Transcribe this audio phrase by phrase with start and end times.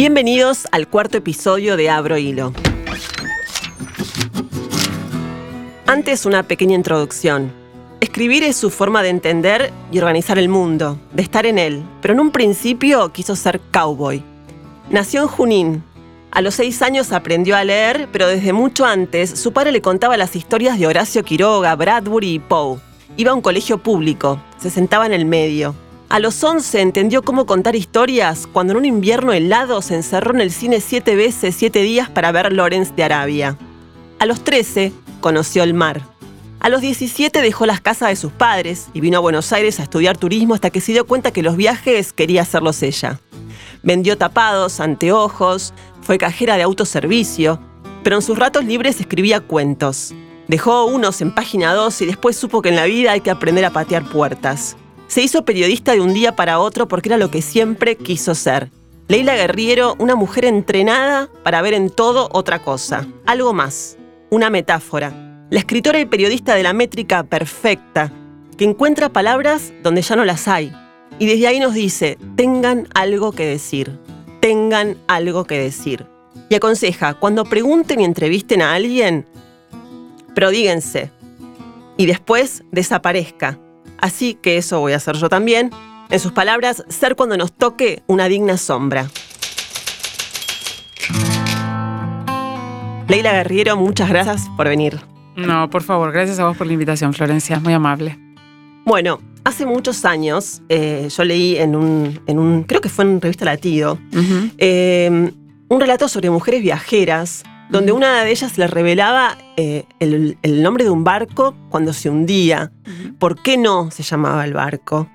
[0.00, 2.54] Bienvenidos al cuarto episodio de Abro Hilo.
[5.86, 7.52] Antes una pequeña introducción.
[8.00, 12.14] Escribir es su forma de entender y organizar el mundo, de estar en él, pero
[12.14, 14.24] en un principio quiso ser cowboy.
[14.88, 15.84] Nació en Junín.
[16.30, 20.16] A los seis años aprendió a leer, pero desde mucho antes su padre le contaba
[20.16, 22.80] las historias de Horacio Quiroga, Bradbury y Poe.
[23.18, 25.74] Iba a un colegio público, se sentaba en el medio.
[26.10, 30.40] A los 11 entendió cómo contar historias cuando en un invierno helado se encerró en
[30.40, 33.56] el cine siete veces, siete días para ver Lawrence de Arabia.
[34.18, 36.02] A los 13 conoció el mar.
[36.58, 39.84] A los 17 dejó las casas de sus padres y vino a Buenos Aires a
[39.84, 43.20] estudiar turismo hasta que se dio cuenta que los viajes quería hacerlos ella.
[43.84, 45.72] Vendió tapados, anteojos,
[46.02, 47.60] fue cajera de autoservicio,
[48.02, 50.12] pero en sus ratos libres escribía cuentos.
[50.48, 53.64] Dejó unos en página 2 y después supo que en la vida hay que aprender
[53.64, 54.76] a patear puertas.
[55.10, 58.70] Se hizo periodista de un día para otro porque era lo que siempre quiso ser.
[59.08, 63.98] Leila Guerriero, una mujer entrenada para ver en todo otra cosa, algo más,
[64.30, 65.12] una metáfora.
[65.50, 68.12] La escritora y periodista de la métrica perfecta,
[68.56, 70.72] que encuentra palabras donde ya no las hay.
[71.18, 73.98] Y desde ahí nos dice, tengan algo que decir,
[74.40, 76.06] tengan algo que decir.
[76.48, 79.26] Y aconseja, cuando pregunten y entrevisten a alguien,
[80.36, 81.10] prodíguense.
[81.96, 83.58] Y después desaparezca
[84.00, 85.70] Así que eso voy a hacer yo también.
[86.10, 89.08] En sus palabras, ser cuando nos toque una digna sombra.
[93.08, 95.00] Leila Guerriero, muchas gracias por venir.
[95.36, 98.18] No, por favor, gracias a vos por la invitación, Florencia, muy amable.
[98.84, 103.20] Bueno, hace muchos años eh, yo leí en un, en un, creo que fue en
[103.20, 103.98] Revista Latido,
[104.58, 105.32] eh,
[105.68, 110.90] un relato sobre mujeres viajeras donde una de ellas le revelaba eh, el, nombre de
[110.90, 112.72] un barco cuando se hundía.
[113.18, 115.08] ¿Por qué no se llamaba el barco?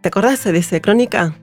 [0.00, 1.34] ¿Te acordás de esa crónica?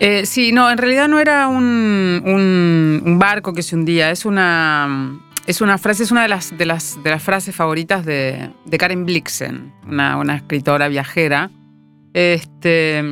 [0.00, 5.60] Eh, sí, no, en realidad no era un, barco que se hundía, es una, es
[5.60, 9.72] una frase, es una de las, de las, de las frases favoritas de, Karen Blixen,
[9.86, 11.50] una, una escritora viajera.
[12.14, 13.02] Este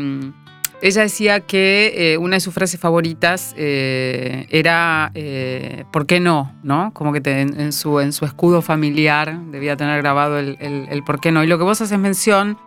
[0.83, 6.55] ella decía que eh, una de sus frases favoritas eh, era eh, ¿por qué no?
[6.63, 6.93] ¿no?
[6.93, 11.43] Como que en, su, en su escudo familiar debía tener grabado el, ¿por qué no?
[11.43, 12.59] Y lo que vos haces mención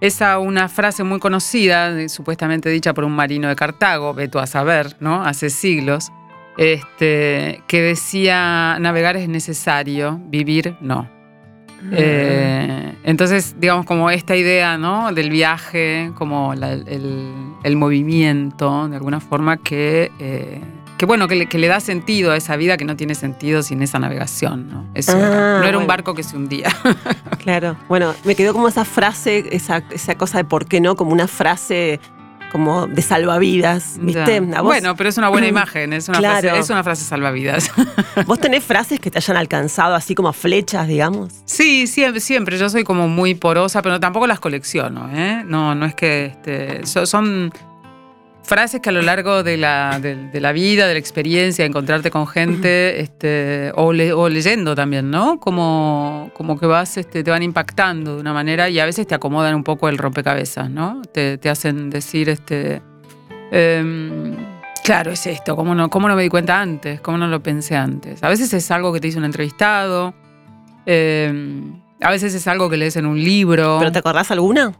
[0.00, 4.46] es a una frase muy conocida, supuestamente dicha por un marino de Cartago, veto a
[4.46, 5.24] saber, ¿no?
[5.24, 6.12] Hace siglos,
[6.56, 11.17] este, que decía, navegar es necesario, vivir no.
[11.92, 15.12] Eh, entonces, digamos, como esta idea ¿no?
[15.12, 20.60] del viaje, como el, movimiento, de alguna forma, que, eh,
[20.96, 23.98] que bueno, que le, da sentido a esa vida que no tiene sentido sin esa
[23.98, 24.68] navegación.
[24.70, 26.68] No, ah, no era un barco que se hundía.
[27.42, 31.12] claro, bueno, me quedó como esa frase, esa, esa cosa de por qué no, como
[31.12, 32.00] una frase
[32.50, 34.40] como de salvavidas, ¿viste?
[34.40, 37.70] Bueno, pero es una buena imagen, es una, frase, es una frase salvavidas.
[38.26, 41.32] ¿Vos tenés frases que te hayan alcanzado así como flechas, digamos?
[41.44, 42.58] Sí, siempre, siempre.
[42.58, 45.42] Yo soy como muy porosa, pero tampoco las colecciono, ¿eh?
[45.46, 47.52] No, no es que este, son
[48.48, 52.10] frases que a lo largo de la, de, la vida, de la experiencia, de encontrarte
[52.10, 55.38] con gente, este, o, leyendo también, ¿no?
[55.38, 59.14] Como, como que vas, este, te van impactando de una manera y a veces te
[59.14, 61.02] acomodan un poco el rompecabezas, ¿no?
[61.12, 62.80] Te, hacen decir, este,
[63.52, 64.34] em,
[64.82, 67.02] claro, es esto, ¿cómo no, ¿cómo no me di cuenta antes?
[67.02, 68.24] ¿Cómo no lo pensé antes?
[68.24, 70.14] A veces es algo que te hizo un entrevistado,
[70.86, 73.76] em, a veces es algo que lees en un libro.
[73.78, 74.72] ¿Pero te acordás alguna?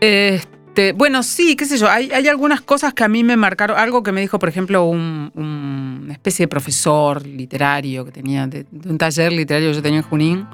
[0.00, 3.78] Este, este, bueno, sí, qué sé yo, hay, algunas cosas que a mí me marcaron,
[3.78, 8.66] algo que me dijo, por ejemplo, un, una especie de profesor literario que tenía, de,
[8.84, 10.46] un taller literario que yo tenía en Junín,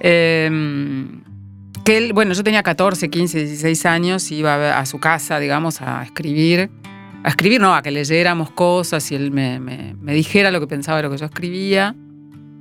[0.00, 1.22] em,
[1.82, 6.02] que él, bueno, yo tenía 14, 15, 16 años, iba a, su casa, digamos, a
[6.02, 6.68] escribir,
[7.24, 10.98] a escribir, no, a que leyéramos cosas y él me, me dijera lo que pensaba
[10.98, 11.96] de lo que yo escribía.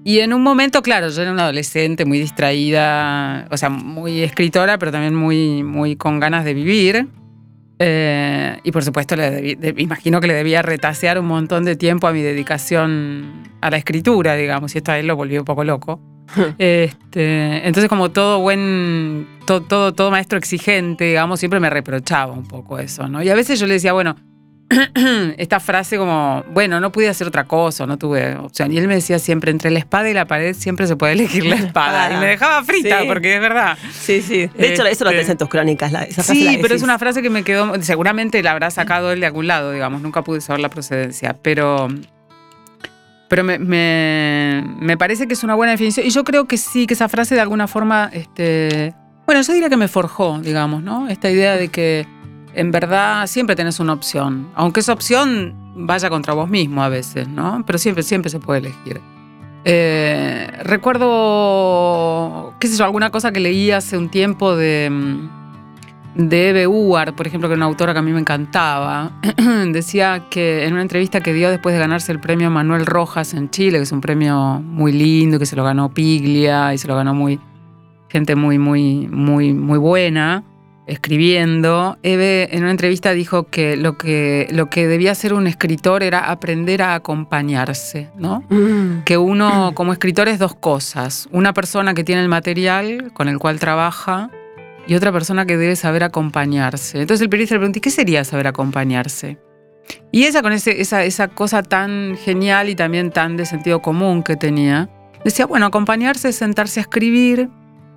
[0.07, 4.77] Y en un momento, claro, yo era una adolescente muy distraída, o sea, muy escritora,
[4.77, 7.09] pero también muy, muy con ganas de vivir.
[7.77, 12.13] Eh, y por supuesto, le imagino que le debía retasear un montón de tiempo a
[12.13, 15.99] mi dedicación a la escritura, digamos, y esto a él lo volvió un poco loco.
[16.57, 22.47] este, entonces, como todo buen, todo, todo, todo maestro exigente, digamos, siempre me reprochaba un
[22.47, 23.21] poco eso, ¿no?
[23.23, 24.15] Y a veces yo le decía, bueno,
[25.37, 28.71] esta frase como, bueno, no pude hacer otra cosa, no tuve opción.
[28.71, 31.45] Y él me decía siempre, entre la espada y la pared siempre se puede elegir
[31.45, 32.13] la espada.
[32.13, 33.77] y me dejaba frita, porque es verdad.
[33.91, 34.47] Sí, sí.
[34.57, 35.91] De hecho, eso lo tenés en tus crónicas.
[36.25, 39.47] sí, pero es una frase que me quedó, seguramente la habrá sacado él de algún
[39.47, 41.87] lado, digamos, nunca pude saber la procedencia, pero...
[43.29, 46.05] Pero me, me, parece que es una buena definición.
[46.05, 48.93] Y yo creo que sí, que esa frase de alguna forma, este,
[49.25, 51.09] bueno, yo diría que me forjó, digamos, ¿no?
[51.09, 52.07] Esta idea de que
[52.57, 54.49] en verdad siempre tenés una opción.
[54.55, 57.63] Aunque esa opción vaya contra vos mismo a veces, ¿no?
[57.67, 58.99] Pero siempre, siempre se puede elegir.
[59.63, 64.91] Eh, recuerdo, qué sé yo, alguna cosa que leí hace un tiempo de,
[66.15, 69.11] de Eve Uar, por ejemplo, que era una autora que a mí me encantaba.
[69.71, 73.51] Decía que en una entrevista que dio después de ganarse el premio Manuel Rojas en
[73.51, 76.95] Chile, que es un premio muy lindo, que se lo ganó Piglia y se lo
[76.95, 77.39] ganó muy
[78.09, 80.43] gente muy, muy, muy, muy buena
[80.87, 86.01] escribiendo, Eve en una entrevista dijo que lo que, lo que debía hacer un escritor
[86.01, 88.43] era aprender a acompañarse, ¿no?
[88.49, 89.03] Mm.
[89.03, 93.37] Que uno como escritor es dos cosas, una persona que tiene el material con el
[93.37, 94.31] cual trabaja
[94.87, 97.01] y otra persona que debe saber acompañarse.
[97.01, 99.37] Entonces el periodista le preguntó, ¿qué sería saber acompañarse?
[100.11, 104.23] Y ella con ese, esa, esa cosa tan genial y también tan de sentido común
[104.23, 104.89] que tenía,
[105.23, 107.49] decía, bueno, acompañarse es sentarse a escribir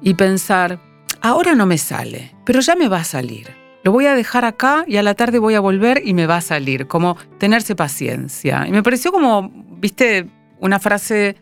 [0.03, 0.81] y pensar,
[1.23, 3.49] ahora no me sale, pero ya me va a salir.
[3.83, 6.37] Lo voy a dejar acá y a la tarde voy a volver y me va
[6.37, 8.67] a salir, como tenerse paciencia.
[8.67, 10.27] Y me pareció como, viste,
[10.59, 11.37] una frase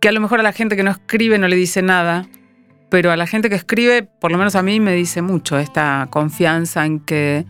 [0.00, 2.28] que a lo mejor a la gente que no escribe no le dice nada,
[2.90, 6.06] pero a la gente que escribe, por lo menos a mí me dice mucho esta
[6.10, 7.44] confianza en que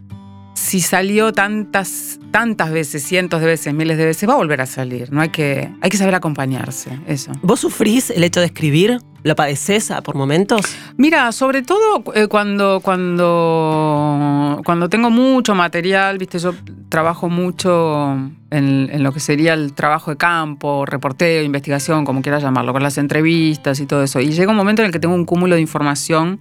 [0.54, 4.66] si salió tantas, tantas veces, cientos de veces, miles de veces, va a volver a
[4.66, 5.12] salir.
[5.12, 7.32] No hay que, hay que saber acompañarse, eso.
[7.42, 8.98] ¿Vos sufrís el hecho de escribir?
[9.24, 10.60] ¿Lo padeces por momentos?
[10.98, 16.54] Mira, sobre todo eh, cuando, cuando, cuando tengo mucho material, viste, yo
[16.90, 18.12] trabajo mucho
[18.50, 22.82] en, en, lo que sería el trabajo de campo, reporteo, investigación, como quieras llamarlo, con
[22.82, 24.20] las entrevistas y todo eso.
[24.20, 26.38] Y llega un momento en el que tengo un cúmulo de información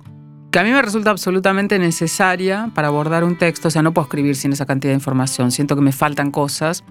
[0.54, 3.70] que a mí me resulta absolutamente necesaria para abordar un texto.
[3.70, 5.52] O sea, no puedo escribir sin esa cantidad de información.
[5.52, 6.84] Siento que me faltan cosas.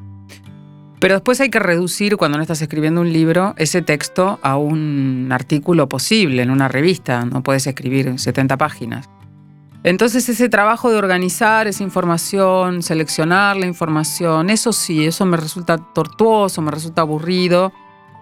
[0.98, 5.28] Pero después hay que reducir, cuando no estás escribiendo un libro, ese texto a un
[5.30, 7.24] artículo posible en una revista.
[7.24, 9.08] No puedes escribir 70 páginas.
[9.84, 15.78] Entonces ese trabajo de organizar esa información, seleccionar la información, eso sí, eso me resulta
[15.78, 17.72] tortuoso, me resulta aburrido.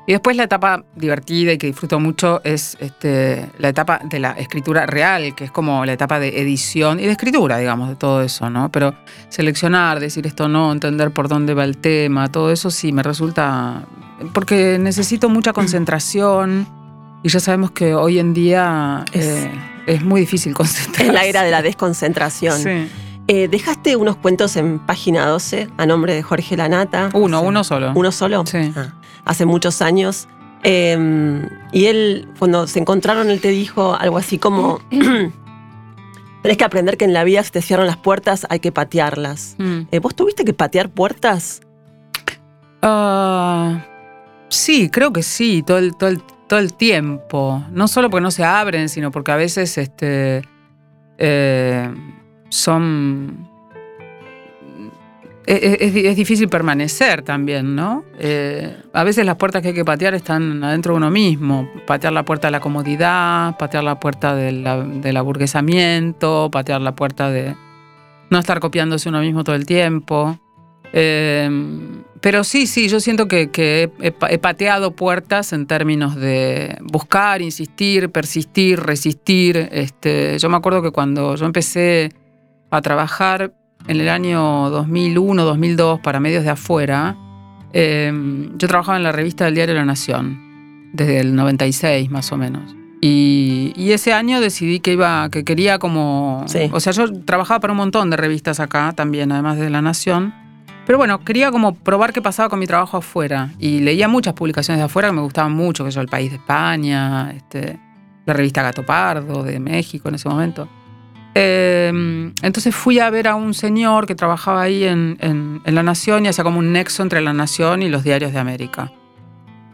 [0.07, 4.33] Y después la etapa divertida y que disfruto mucho es este, la etapa de la
[4.33, 8.23] escritura real, que es como la etapa de edición y de escritura, digamos, de todo
[8.23, 8.71] eso, ¿no?
[8.73, 8.95] Pero
[9.29, 13.85] seleccionar, decir esto no, entender por dónde va el tema, todo eso sí me resulta...
[14.33, 16.67] porque necesito mucha concentración
[17.23, 19.49] y ya sabemos que hoy en día es,
[19.87, 21.07] eh, muy difícil concentrarse.
[21.07, 22.59] En la era de la desconcentración.
[22.59, 22.89] Sí.
[23.29, 27.11] Eh, dejaste unos cuentos en página 12 a nombre de Jorge Lanata.
[27.13, 27.93] Uno, uno solo.
[27.95, 28.45] ¿Uno solo?
[28.45, 28.73] Sí.
[28.75, 28.95] Ah
[29.31, 30.27] hace muchos años.
[30.65, 34.81] Em, y él, cuando se encontraron, él te dijo algo así como,
[36.43, 39.55] tenés que aprender que en la vida si te cierran las puertas hay que patearlas.
[39.59, 39.83] Mm.
[39.93, 41.61] Eh, ¿Vos tuviste que patear puertas?
[42.83, 43.87] Ah,
[44.49, 46.11] sí, creo que sí, todo el, todo,
[46.49, 47.65] todo el tiempo.
[47.71, 50.43] No solo porque no se abren, sino porque a veces este,
[51.19, 51.89] eh,
[52.49, 53.49] son
[55.57, 58.05] es, difícil permanecer también, ¿no?
[58.19, 61.69] Eh, a veces las puertas que hay que patear están adentro de uno mismo.
[61.87, 67.57] Patear la puerta de la comodidad, patear la puerta del aburguesamiento, patear la puerta de
[68.31, 70.39] no estar copiándose uno mismo todo el tiempo.
[70.93, 71.49] Eh,
[72.21, 78.79] pero sí, sí, yo siento que, he, pateado puertas en términos de buscar, insistir, persistir,
[78.81, 79.69] resistir.
[79.73, 82.13] Este, yo me acuerdo que cuando yo empecé
[82.71, 83.55] a trabajar
[83.87, 87.17] en el año 2001, 2002 para medios de afuera,
[87.73, 92.37] em, yo trabajaba en la revista del diario La Nación, desde el 96 más o
[92.37, 92.77] menos.
[93.01, 96.45] Y, ese año decidí que iba, que quería como.
[96.73, 100.35] O sea, yo trabajaba para un montón de revistas acá también, además de La Nación.
[100.87, 103.53] Pero bueno, quería como probar qué pasaba con mi trabajo afuera.
[103.59, 106.37] Y leía muchas publicaciones de afuera que me gustaban mucho, que yo El País de
[106.37, 107.79] España, este,
[108.27, 110.69] la revista Gato Pardo de México en ese momento.
[111.35, 116.29] Em, entonces fui a ver a un señor que trabajaba ahí en, La Nación y
[116.29, 118.93] hacía como un nexo entre La Nación y los diarios de América.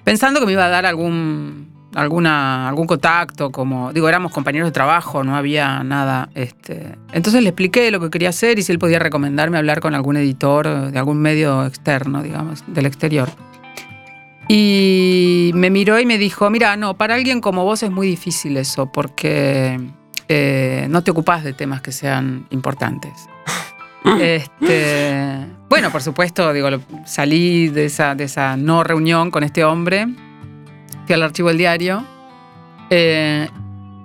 [0.04, 4.72] Pensando que me iba a dar algún, alguna, algún contacto, como, digo, éramos compañeros de
[4.72, 6.28] trabajo, no había nada.
[6.34, 6.94] Este.
[7.12, 10.16] Entonces le expliqué lo que quería hacer y si él podía recomendarme hablar con algún
[10.16, 13.30] editor de algún medio externo, digamos, del exterior.
[14.48, 18.56] Y me miró y me dijo, mira, no, para alguien como vos es muy difícil
[18.58, 19.80] eso, porque
[20.28, 23.12] eh, no te ocupas de temas que sean importantes.
[24.20, 26.68] Este, bueno, por supuesto, digo,
[27.04, 30.06] salí de esa, de esa no reunión con este hombre,
[31.06, 32.04] fui al archivo del diario
[32.88, 33.48] eh,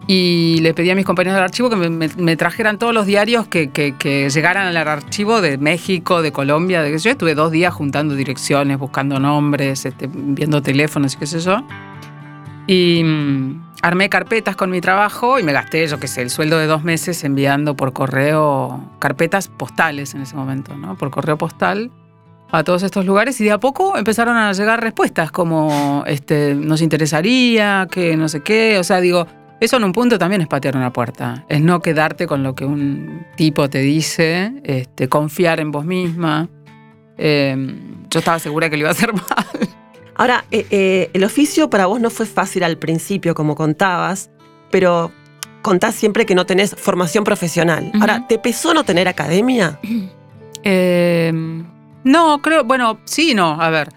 [0.08, 3.70] y le pedí a mis compañeros del archivo que me, trajeran todos los diarios que,
[4.34, 6.82] llegaran al archivo de México, de Colombia.
[6.82, 11.40] De, yo estuve dos días juntando direcciones, buscando nombres, este, viendo teléfonos y qué sé
[11.40, 11.64] yo.
[12.68, 16.58] Y mm, armé carpetas con mi trabajo y me gasté, yo qué sé, el sueldo
[16.58, 20.96] de dos meses enviando por correo carpetas postales en ese momento, ¿no?
[20.96, 21.92] Por correo postal.
[22.54, 26.82] a todos estos lugares y de a poco empezaron a llegar respuestas como este, nos
[26.82, 29.26] interesaría, que no sé qué, o sea, digo,
[29.62, 32.66] eso en un punto también es patear una puerta, es no quedarte con lo que
[32.66, 36.50] un tipo te dice, este, confiar en vos misma.
[37.18, 37.56] Eh,
[38.10, 39.70] yo estaba segura que lo iba a hacer mal.
[40.22, 44.30] Ahora, eh, eh, el oficio para vos no fue fácil al principio, como contabas,
[44.70, 45.12] pero
[45.64, 47.92] contás siempre que no tenés formación profesional.
[48.00, 49.80] Ahora, ¿te pesó no tener academia?
[52.04, 53.90] no, creo, bueno, sí, no, a ver,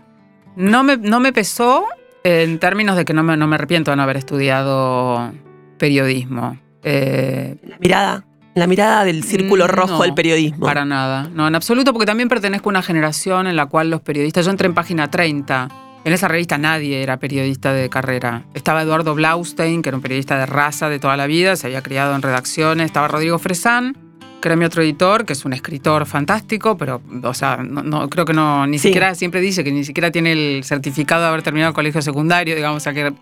[0.57, 1.85] no me, no me pesó
[2.23, 5.31] en términos de que no me, no me arrepiento de no haber estudiado
[5.77, 6.57] periodismo.
[6.83, 8.25] la mirada.
[8.55, 10.65] La mirada del círculo mm, rojo del periodismo.
[10.65, 11.29] Para nada.
[11.35, 14.47] No, en absoluto, porque también pertenezco a una generación en la cual los periodistas.
[14.47, 15.69] Yo entré en página 30.
[16.05, 18.45] En esa revista nadie era periodista de carrera.
[18.53, 21.83] Estaba Eduardo Blaustein, que era un periodista de raza de toda la vida, se había
[21.83, 22.87] criado en redacciones.
[22.87, 23.97] Estaba Rodrigo Fresán,
[24.43, 28.27] que era mi otro editor, que es un escritor fantástico, pero, o sea, no, creo
[28.27, 31.71] que no, ni siquiera, siempre dice que ni siquiera tiene el certificado de haber terminado
[31.71, 33.15] el colegio secundario, digamos, o sea, que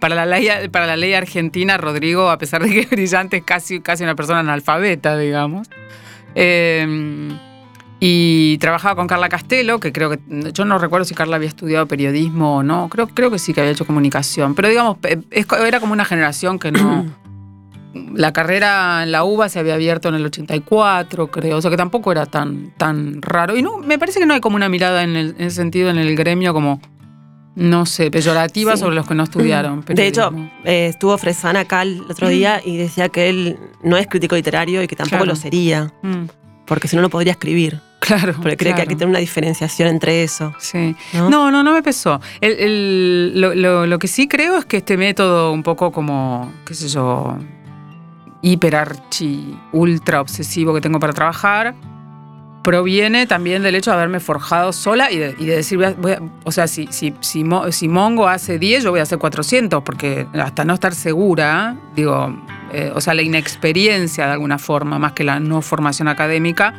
[0.00, 3.44] para la ley, para la ley argentina, Rodrigo, a pesar de que es brillante, es
[3.44, 5.68] casi, casi una persona analfabeta, digamos.
[6.34, 7.36] Em,
[8.04, 10.18] y trabajaba con Carla Castelo, que creo que.
[10.52, 12.88] Yo no recuerdo si Carla había estudiado periodismo o no.
[12.88, 14.56] Creo, creo que sí que había hecho comunicación.
[14.56, 14.96] Pero digamos,
[15.30, 17.06] era como una generación que no.
[18.16, 21.58] la carrera en la UBA se había abierto en el 84, creo.
[21.58, 23.56] O sea que tampoco era tan, tan raro.
[23.56, 25.88] Y no, me parece que no hay como una mirada en, el, en ese sentido
[25.88, 26.80] en el gremio como
[27.54, 29.84] no sé, peyorativa sobre los que no estudiaron.
[29.86, 30.32] De hecho,
[30.64, 34.82] eh, estuvo Fresana acá el otro día y decía que él no es crítico literario
[34.82, 35.92] y que tampoco lo sería.
[36.02, 36.24] Mm.
[36.66, 37.80] Porque si no, no podría escribir.
[38.02, 38.34] Claro.
[38.34, 40.52] Porque cree que hay que tener una diferenciación entre eso.
[40.58, 40.96] Sí.
[41.14, 42.20] No, no, no, me pesó.
[42.40, 47.38] lo, que sí creo es que este método, un poco como, qué sé yo,
[48.42, 51.76] hiperarchi, ultra obsesivo que tengo para trabajar,
[52.64, 55.78] proviene también del hecho de haberme forjado sola y de, decir,
[56.42, 60.26] o sea, si, si, si, si, Mongo hace 10, yo voy a hacer 400, porque
[60.34, 62.36] hasta no estar segura, digo,
[62.72, 66.74] eh, o sea, la inexperiencia de alguna forma, más que la no formación académica,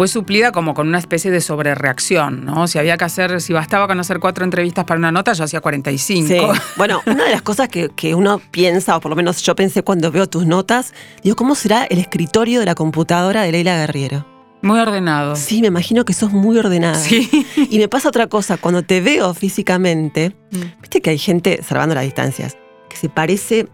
[0.00, 2.66] fue suplida como con una especie de sobrereacción, ¿no?
[2.66, 5.60] Si había que hacer, si bastaba con hacer cuatro entrevistas para una nota, yo hacía
[5.60, 6.26] 45.
[6.26, 6.38] Sí.
[6.78, 9.82] Bueno, una de las cosas que, que, uno piensa, o por lo menos yo pensé
[9.82, 14.24] cuando veo tus notas, digo, ¿cómo será el escritorio de la computadora de Leila Guerriero?
[14.62, 15.36] Muy ordenado.
[15.36, 16.98] Sí, me imagino que sos muy ordenada.
[16.98, 17.28] Sí.
[17.68, 20.80] Y me pasa otra cosa, cuando te veo físicamente, mm.
[20.80, 22.56] viste que hay gente, salvando las distancias,
[22.88, 23.68] que se parece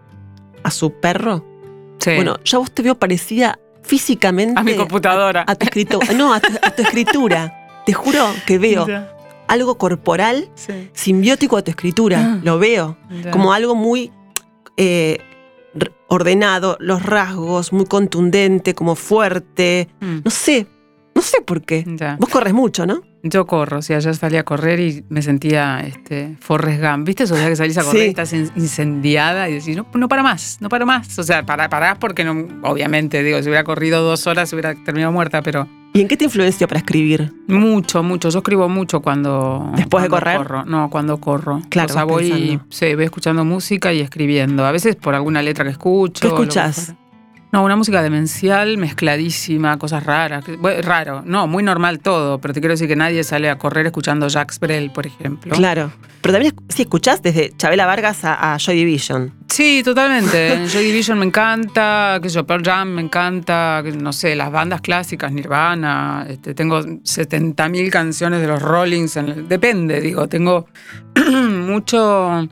[0.65, 1.47] a su perro.
[2.01, 2.17] Sí.
[2.17, 4.59] Bueno, yo vos te veo parecida físicamente.
[4.59, 5.45] A mi computadora.
[5.47, 6.13] A, tu escritura.
[6.13, 7.83] No, a tu, escritura.
[7.87, 8.87] Te juro que veo
[9.49, 10.51] algo corporal
[10.93, 12.19] simbiótico a tu escritura.
[12.21, 12.41] Ah.
[12.43, 12.97] Lo veo.
[13.31, 14.13] Como algo muy.
[14.77, 15.19] Eh,
[16.09, 19.89] ordenado, los rasgos, muy contundente, como fuerte.
[20.01, 20.19] Mm.
[20.25, 20.67] No sé,
[21.17, 21.83] no sé por qué.
[22.19, 23.01] Vos corres mucho, ¿no?
[23.23, 27.07] Yo corro, o sea, ayer salí a correr y me sentía este, Forrest Gump.
[27.07, 27.25] ¿Viste?
[27.25, 30.59] O sea, que salís a correr y estás incendiada y decís, no, no para más,
[30.61, 31.19] no para más.
[31.19, 35.11] O sea, para, parás porque no, obviamente, digo, si hubiera corrido dos horas hubiera terminado
[35.11, 37.33] muerta, pero ¿Y en qué te influencia para escribir?
[37.47, 38.29] Mucho, mucho.
[38.29, 39.73] Yo escribo mucho cuando.
[39.75, 40.67] ¿Después de correr?
[40.67, 41.63] No, cuando corro.
[41.71, 41.91] Claro.
[41.91, 44.67] O sea, voy, sí, voy escuchando música y escribiendo.
[44.67, 46.21] A veces por alguna letra que escucho.
[46.21, 46.95] ¿Qué escuchas?
[47.57, 50.45] No, una música demencial, mezcladísima, cosas raras.
[50.83, 54.29] raro, no, muy normal todo, pero te quiero decir que nadie sale a correr escuchando
[54.29, 55.55] Jacques Brel, por ejemplo.
[55.55, 55.91] Claro.
[56.21, 59.33] Pero también si escuchás desde Chabela Vargas a, Joy Division.
[59.49, 60.69] Sí, totalmente.
[60.69, 65.33] Joy Division me encanta, que yo, Pearl Jam me encanta, no sé, las bandas clásicas,
[65.33, 70.67] Nirvana, este, tengo 70.000 canciones de los Rollings, depende, digo, tengo
[71.17, 72.47] mucho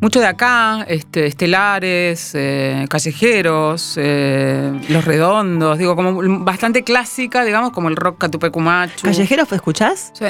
[0.00, 7.72] mucho de acá, este, estelares, eh, callejeros, eh, los redondos, digo, como bastante clásica, digamos,
[7.72, 9.04] como el rock catupecumacho.
[9.04, 10.10] ¿Callejeros escuchás?
[10.14, 10.26] Sí.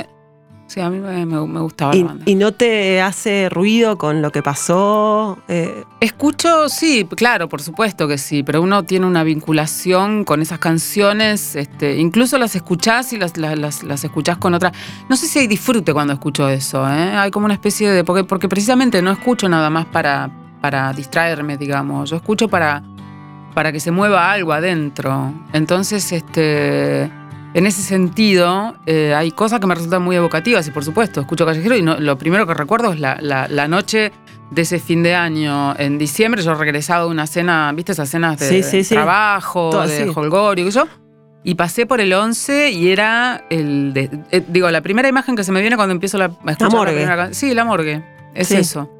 [0.68, 1.24] Sí, a mí me,
[1.60, 2.24] gustaba ¿Y, la banda.
[2.26, 5.38] ¿Y no te hace ruido con lo que pasó?
[5.48, 10.58] Eh, Escucho, sí, claro, por supuesto que sí, pero uno tiene una vinculación con esas
[10.58, 14.70] canciones, este, incluso las escuchás y las, las, las, escuchás con otra.
[15.08, 17.16] No sé si hay disfrute cuando escucho eso, ¿eh?
[17.16, 18.04] hay como una especie de.
[18.04, 22.10] Porque, porque precisamente no escucho nada más para, para distraerme, digamos.
[22.10, 22.82] Yo escucho para,
[23.54, 25.32] para que se mueva algo adentro.
[25.54, 27.10] Entonces, este
[27.54, 31.46] en ese sentido, eh, hay cosas que me resultan muy evocativas y por supuesto, escucho
[31.46, 34.12] Callejero y lo primero que recuerdo es la, noche
[34.50, 36.42] de ese fin de año en diciembre.
[36.42, 40.86] Yo regresado de una cena, ¿viste esas cenas de, trabajo, de holgorio y yo?
[41.44, 43.92] Y pasé por el 11 y era el.
[44.30, 46.78] Eh, digo, la primera imagen que se me viene cuando empiezo la, a escuchar la
[46.78, 47.34] morgue.
[47.34, 48.04] sí, la morgue.
[48.34, 48.90] Es eso.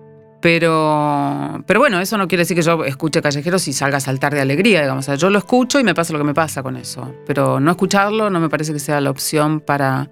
[0.40, 4.34] Pero, pero bueno, eso no quiere decir que yo escuche callejeros y salga a saltar
[4.34, 5.06] de alegría, digamos.
[5.18, 7.12] yo lo escucho y me pasa lo que me pasa con eso.
[7.26, 10.10] Pero no escucharlo no me parece que sea la opción para,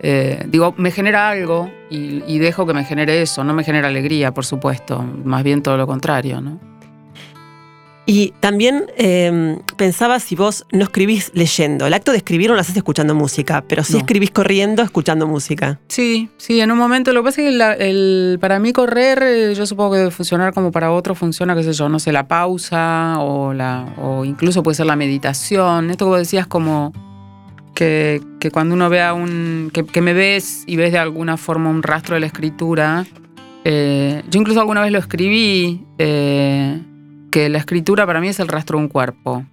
[0.00, 3.44] eh, digo, me genera algo y, y dejo que me genere eso.
[3.44, 5.02] No me genera alegría, por supuesto.
[5.24, 6.69] Más bien todo lo contrario, ¿no?
[8.12, 11.86] Y también eh, pensaba si vos no escribís leyendo.
[11.86, 13.98] El acto de escribir no lo haces escuchando música, pero sí No.
[14.00, 15.78] escribís corriendo escuchando música.
[15.86, 17.12] Sí, sí, en un momento.
[17.12, 20.10] Lo que pasa es que la- el- para mí correr, eh, yo supongo que debe
[20.10, 24.24] funcionar como para otros funciona, qué sé yo, no sé, la pausa o, la, o
[24.24, 25.90] incluso puede ser la meditación.
[25.92, 26.92] Esto que vos decías como
[27.76, 29.70] que, que cuando uno vea un...
[29.72, 33.06] Que, que me ves y ves de alguna forma un rastro de la escritura.
[33.64, 36.80] eh, yo incluso alguna vez lo escribí, eh,
[37.30, 39.44] que la escritura para mí es el rastro de un cuerpo.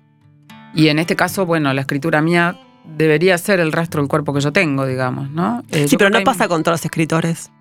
[0.74, 2.58] Y en este caso, bueno, la escritura mía
[2.98, 5.64] debería ser el rastro del cuerpo que yo tengo, digamos, ¿no?
[5.72, 7.52] Eh, Sí, pero no pasa con todos los escritores.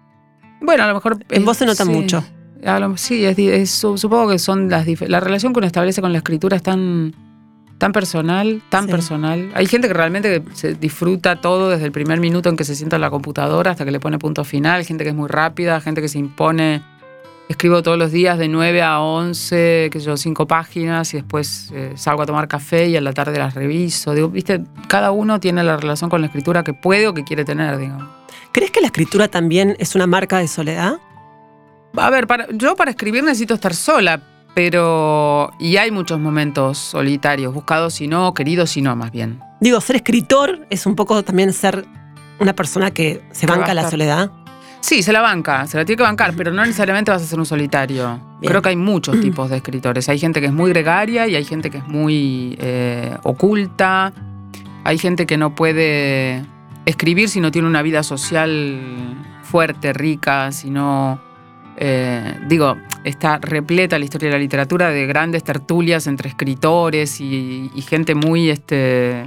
[0.60, 1.18] Bueno, a lo mejor...
[1.30, 1.90] En vos se nota sí.
[1.90, 2.24] mucho.
[2.62, 4.86] Lo- sí, es, es- supongo que son las...
[5.08, 7.14] La relación que uno establece con la escritura es tan,
[7.78, 8.90] tan personal, tan Sí.
[8.90, 9.50] personal.
[9.54, 12.96] Hay gente que realmente se disfruta todo desde el primer minuto en que se sienta
[12.96, 14.84] en la computadora hasta que le pone punto final.
[14.84, 16.82] Gente que es muy rápida, gente que se impone...
[17.48, 21.92] Escribo todos los días de 9 a 11, que yo, cinco páginas y después eh,
[21.94, 24.14] salgo a tomar café y a la tarde las reviso.
[24.14, 27.44] Digo, viste, cada uno tiene la relación con la escritura que puede o que quiere
[27.44, 28.08] tener, digamos.
[28.50, 30.98] ¿Crees que la escritura también es una marca de soledad?
[31.96, 34.22] A ver, para, yo para escribir necesito estar sola,
[34.54, 35.52] pero.
[35.60, 39.40] Y hay muchos momentos solitarios, buscados y no, queridos y no, más bien.
[39.60, 41.86] Digo, ser escritor es un poco también ser
[42.40, 44.30] una persona que se banca la soledad.
[44.86, 47.40] Sí, se la banca, se la tiene que bancar, pero no necesariamente vas a ser
[47.40, 48.20] un solitario.
[48.38, 48.50] Bien.
[48.50, 50.08] Creo que hay muchos tipos de escritores.
[50.08, 54.12] Hay gente que es muy gregaria y hay gente que es muy eh, oculta.
[54.84, 56.44] Hay gente que no puede
[56.84, 58.78] escribir si no tiene una vida social
[59.42, 61.20] fuerte, rica, si no.
[61.78, 67.72] eh, digo, está repleta la historia de la literatura de grandes tertulias entre escritores y,
[67.74, 68.50] y gente muy.
[68.50, 69.26] Este,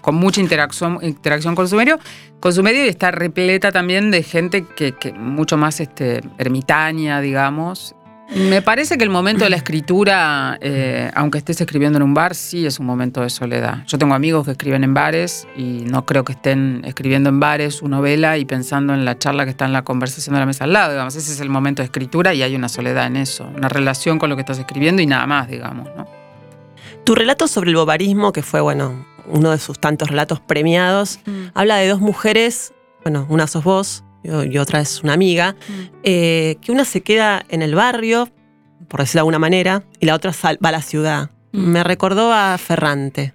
[0.00, 1.98] con mucha interacción, interacción con su medio,
[2.40, 7.20] con su medio y está repleta también de gente que, que mucho más este, ermitaña,
[7.20, 7.94] digamos.
[8.34, 12.34] Me parece que el momento de la escritura, eh, aunque estés escribiendo en un bar,
[12.34, 13.84] sí es un momento de soledad.
[13.86, 17.76] Yo tengo amigos que escriben en bares y no creo que estén escribiendo en bares
[17.76, 20.64] su novela y pensando en la charla que está en la conversación de la mesa
[20.64, 20.92] al lado.
[20.92, 24.18] Digamos, ese es el momento de escritura y hay una soledad en eso, una relación
[24.18, 25.88] con lo que estás escribiendo y nada más, digamos.
[25.94, 26.08] ¿no?
[27.04, 31.18] Tu relato sobre el bobarismo, que fue, bueno, uno de sus tantos relatos premiados,
[31.54, 35.54] habla de dos mujeres, bueno, una sos vos y otra es una amiga,
[36.02, 38.28] eh, que una se queda en el barrio,
[38.88, 41.30] por decirlo de alguna manera, y la otra sal- va a la ciudad.
[41.52, 41.58] Mm.
[41.68, 43.34] Me recordó a Ferrante.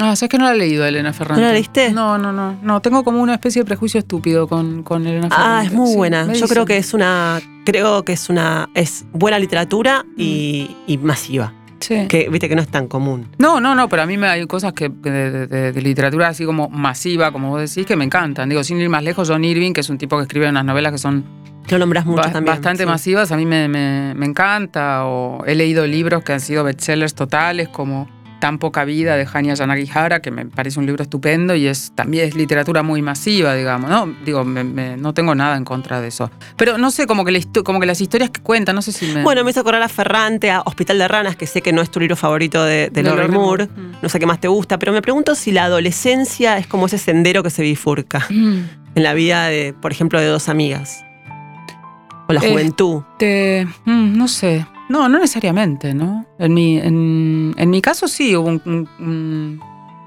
[0.00, 1.40] Ah, ¿sabes que no la he leído, Elena Ferrante?
[1.40, 1.92] ¿No la leíste?
[1.92, 2.58] No, no, no.
[2.62, 5.46] No, tengo como una especie de prejuicio estúpido con, con Elena Ferrante.
[5.48, 6.32] Ah, es muy Sí, buena.
[6.32, 11.52] Yo creo que es una, creo que es una, es buena literatura y, y masiva.
[11.82, 12.06] Sí.
[12.08, 13.28] Que viste que no es tan común.
[13.38, 16.28] No, no, no, pero a mí me hay cosas que de, de- de- de literatura
[16.28, 18.48] así como masiva, como vos decís, que me encantan.
[18.48, 20.92] Digo, sin ir más lejos, John Irving, que es un tipo que escribe unas novelas
[20.92, 21.24] que son
[21.68, 22.54] Lo nombras mucho ba- también.
[22.54, 22.88] bastante sí.
[22.88, 25.04] masivas, a mí me, me- me encanta.
[25.06, 28.08] O he leído libros que han sido bestsellers totales, como
[28.42, 32.26] Tan poca vida de Hanya Yanagihara, que me parece un libro estupendo y es también
[32.26, 33.88] es literatura muy masiva, digamos.
[33.88, 36.28] No, digo, me- me- no tengo nada en contra de eso.
[36.56, 39.06] Pero no sé, como que, la como que las historias que cuentan, no sé si
[39.12, 39.22] me...
[39.22, 41.90] Bueno, me hizo acordar a Ferrante, a Hospital de Ranas, que sé que no es
[41.92, 43.66] tu libro favorito de, de De Moore.
[43.66, 43.92] Mm.
[44.02, 46.98] No sé qué más te gusta, pero me pregunto si la adolescencia es como ese
[46.98, 48.58] sendero que se bifurca Mm.
[48.96, 51.04] en la vida de, por ejemplo, de dos amigas.
[52.28, 53.02] O la Eh, juventud.
[53.12, 54.66] Este, mm, no sé.
[54.92, 56.26] No, no necesariamente, ¿no?
[56.38, 59.60] En mi, en, en mi caso sí hubo un, un- un-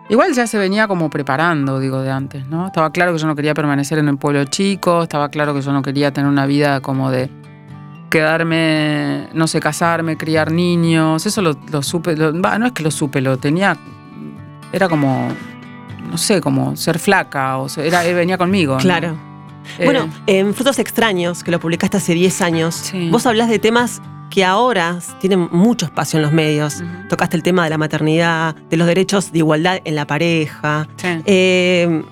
[0.08, 2.68] Igual ya se venía como preparando, digo, de antes, ¿no?
[2.68, 5.74] Estaba claro que yo no quería permanecer en el pueblo chico, estaba claro que yo
[5.74, 7.32] no quería tener una vida como de
[8.12, 11.26] quedarme, no sé, casarme, criar niños.
[11.26, 13.78] Eso lo, lo supe, lo- no es que lo supe, lo tenía.
[14.72, 15.28] Era como,
[16.10, 18.76] no sé, como ser flaca, o sea, era, venía conmigo.
[18.76, 18.80] ¿no?
[18.80, 19.16] Claro.
[19.80, 23.10] Eh, Bueno, en Frutos Extraños, que lo publicaste hace 10 años, Sí.
[23.10, 24.02] vos hablás de temas
[24.36, 26.84] que ahora tienen mucho espacio en los medios.
[27.08, 30.90] Tocaste el tema de la maternidad, de los derechos de igualdad en la pareja.
[30.98, 31.08] sí.
[31.26, 32.04] Eh,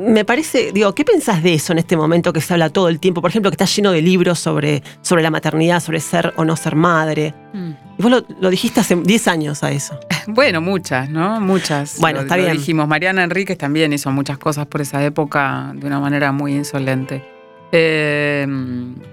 [0.00, 2.98] me parece, digo, ¿qué pensás de eso en este momento que se habla todo el
[2.98, 3.20] tiempo?
[3.20, 6.56] Por ejemplo, que está lleno de libros sobre, sobre la maternidad, sobre ser o no
[6.56, 7.34] ser madre.
[7.52, 7.70] Mm.
[7.98, 9.98] Y vos lo, lo dijiste hace 10 años a eso.
[10.26, 11.40] Bueno, muchas, ¿no?
[11.40, 11.98] Muchas.
[12.00, 12.56] Bueno, Lo- está lo bien.
[12.56, 17.22] dijimos, Mariana Enríquez también hizo muchas cosas por esa época de una manera muy insolente.
[17.74, 18.46] Eh,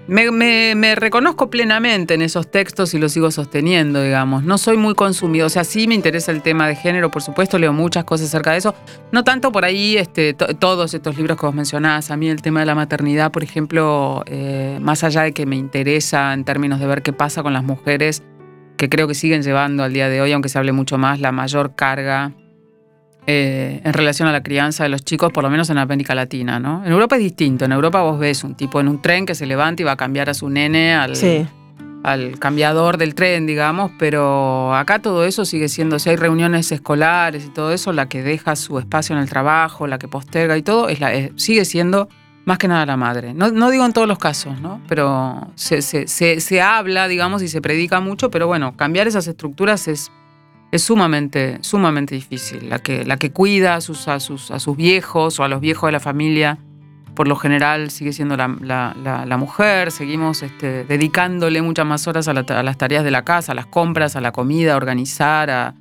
[0.06, 4.44] me, reconozco plenamente en esos textos y los sigo sosteniendo, digamos.
[4.44, 7.58] No soy muy consumido, o sea, sí me interesa el tema de género, por supuesto,
[7.58, 8.74] leo muchas cosas acerca de eso.
[9.12, 12.10] No tanto por ahí este, to- todos estos libros que vos mencionás.
[12.10, 15.56] A mí el tema de la maternidad, por ejemplo, eh, más allá de que me
[15.56, 18.22] interesa en términos de ver qué pasa con las mujeres,
[18.76, 21.32] que creo que siguen llevando al día de hoy, aunque se hable mucho más, la
[21.32, 22.32] mayor carga
[23.26, 26.58] eh, en relación a la crianza de los chicos, por lo menos en América Latina,
[26.58, 26.82] ¿no?
[26.84, 27.64] En Europa es distinto.
[27.64, 29.96] En Europa vos ves un tipo en un tren que se levanta y va a
[29.96, 31.14] cambiar a su nene al,
[32.02, 37.44] al cambiador del tren, digamos, pero acá todo eso sigue siendo, si hay reuniones escolares
[37.44, 40.62] y todo eso, la que deja su espacio en el trabajo, la que posterga y
[40.62, 42.08] todo, es la, sigue siendo
[42.46, 43.34] más que nada la madre.
[43.34, 44.80] No, no, digo en todos los casos, ¿no?
[44.88, 49.86] Pero se, se, se, habla, digamos, y se predica mucho, pero bueno, cambiar esas estructuras
[49.88, 50.10] es,
[50.72, 52.68] es sumamente, sumamente difícil.
[52.68, 55.60] La que, la que cuida a sus, a, sus, a sus viejos o a los
[55.60, 56.58] viejos de la familia
[57.14, 62.78] por lo general sigue siendo la, mujer, seguimos este, dedicándole muchas más horas a, las
[62.78, 65.74] tareas de la casa, a las compras, a la comida, a organizar, a,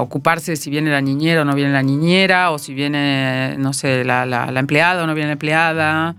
[0.00, 3.72] ocuparse de si viene la niñera o no viene la niñera, o si viene, no
[3.72, 6.16] sé, la, empleada o no viene la empleada,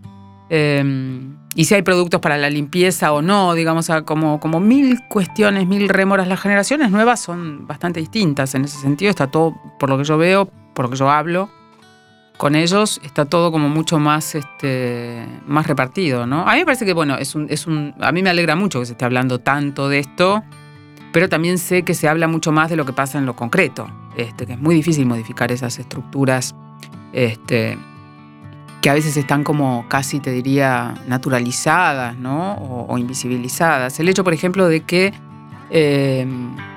[0.49, 5.65] em, y si hay productos para la limpieza o no, digamos, como, como mil cuestiones,
[5.67, 6.27] mil rémoras.
[6.27, 10.17] Las generaciones nuevas son bastante distintas en ese sentido, está todo, por lo que yo
[10.17, 11.49] veo, por lo que yo hablo,
[12.37, 16.41] con ellos está todo como mucho más, este, más repartido, ¿no?
[16.45, 18.81] A mí me parece que, bueno, es un, es un, a mí me alegra mucho
[18.81, 20.43] que se esté hablando tanto de esto,
[21.13, 23.87] pero también sé que se habla mucho más de lo que pasa en lo concreto,
[24.17, 26.53] este, que es muy difícil modificar esas estructuras,
[27.13, 27.77] este,
[28.81, 32.53] que a veces están como casi, te diría, naturalizadas, ¿no?
[32.53, 33.99] O, invisibilizadas.
[33.99, 35.13] El hecho, por ejemplo, de que
[35.71, 36.27] eh,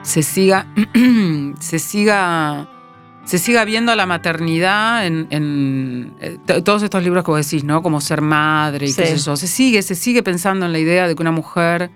[0.03, 0.67] se siga,
[1.61, 2.69] se siga
[3.29, 7.83] se siga viendo a la maternidad en, eh, todos estos libros que vos decís, ¿no?
[7.83, 9.37] Como ser madre y qué sé yo.
[9.37, 11.91] Se sigue, se sigue pensando en la idea de que una mujer,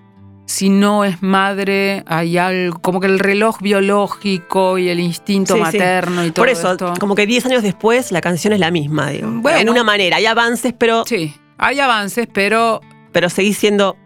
[0.46, 6.24] si no es madre, hay algo, como que el reloj biológico y el instinto materno
[6.24, 9.28] y todo Por eso, como que 10 años después la canción es la misma, digo.
[9.28, 11.05] Bueno, de alguna manera, hay avances, pero.
[11.07, 12.81] Sí, hay avances, pero.
[13.12, 13.96] Pero seguís siendo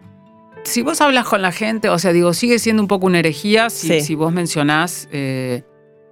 [0.67, 3.69] si vos hablas con la gente, o sea, digo, sigue siendo un poco una herejía
[3.69, 5.63] si, si vos mencionás eh,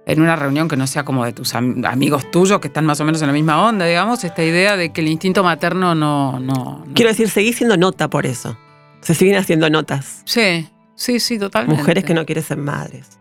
[0.06, 3.04] en una reunión que no sea como de tus amigos tuyos que están más o
[3.04, 6.40] menos en la misma onda, digamos, esta idea de que el instinto materno no...
[6.40, 8.56] no, Quiero decir, seguís siendo nota por eso.
[9.00, 10.22] Se siguen haciendo notas.
[10.24, 11.80] Sí, sí, sí, totalmente.
[11.80, 13.16] Mujeres que no quieren ser madres.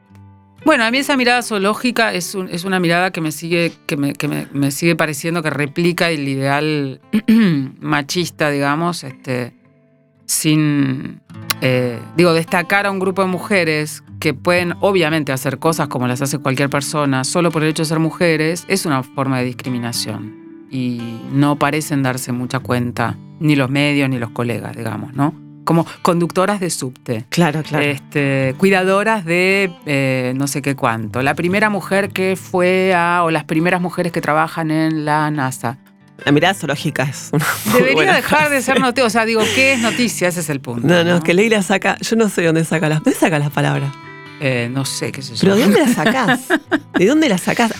[0.65, 4.13] Bueno, a mí esa mirada zoológica es, es una mirada que me sigue, que me,
[4.13, 7.01] que me, sigue pareciendo que replica el ideal
[7.79, 9.53] machista, digamos, este,
[10.25, 11.21] sin,
[11.61, 16.23] eh, digo, destacar a un grupo de mujeres que pueden obviamente hacer cosas como las
[16.23, 20.67] hace cualquier persona solo por el hecho de ser mujeres, es una forma de discriminación.
[20.71, 25.44] Y no parecen darse mucha cuenta, ni los medios ni los colegas, digamos, ¿no?
[25.65, 27.25] Como conductoras de subte.
[27.29, 27.83] Claro, claro.
[27.83, 31.21] Este, cuidadoras de eh, no sé qué cuánto.
[31.21, 35.77] La primera mujer que fue a, o las primeras mujeres que trabajan en la NASA.
[36.23, 39.05] La mirada zoológica es una Debería dejar de ser noticia.
[39.05, 40.29] O sea, digo, ¿qué es noticia?
[40.29, 40.87] Ese es el punto.
[40.87, 41.97] No, no, es que Leila saca.
[41.99, 43.03] Yo no sé dónde saca las.
[43.03, 43.91] ¿Dónde saca las palabras?
[44.39, 45.41] Eh, no sé qué sé yo.
[45.41, 46.47] ¿Pero de dónde las sacás?
[46.97, 47.71] ¿De dónde las sacás?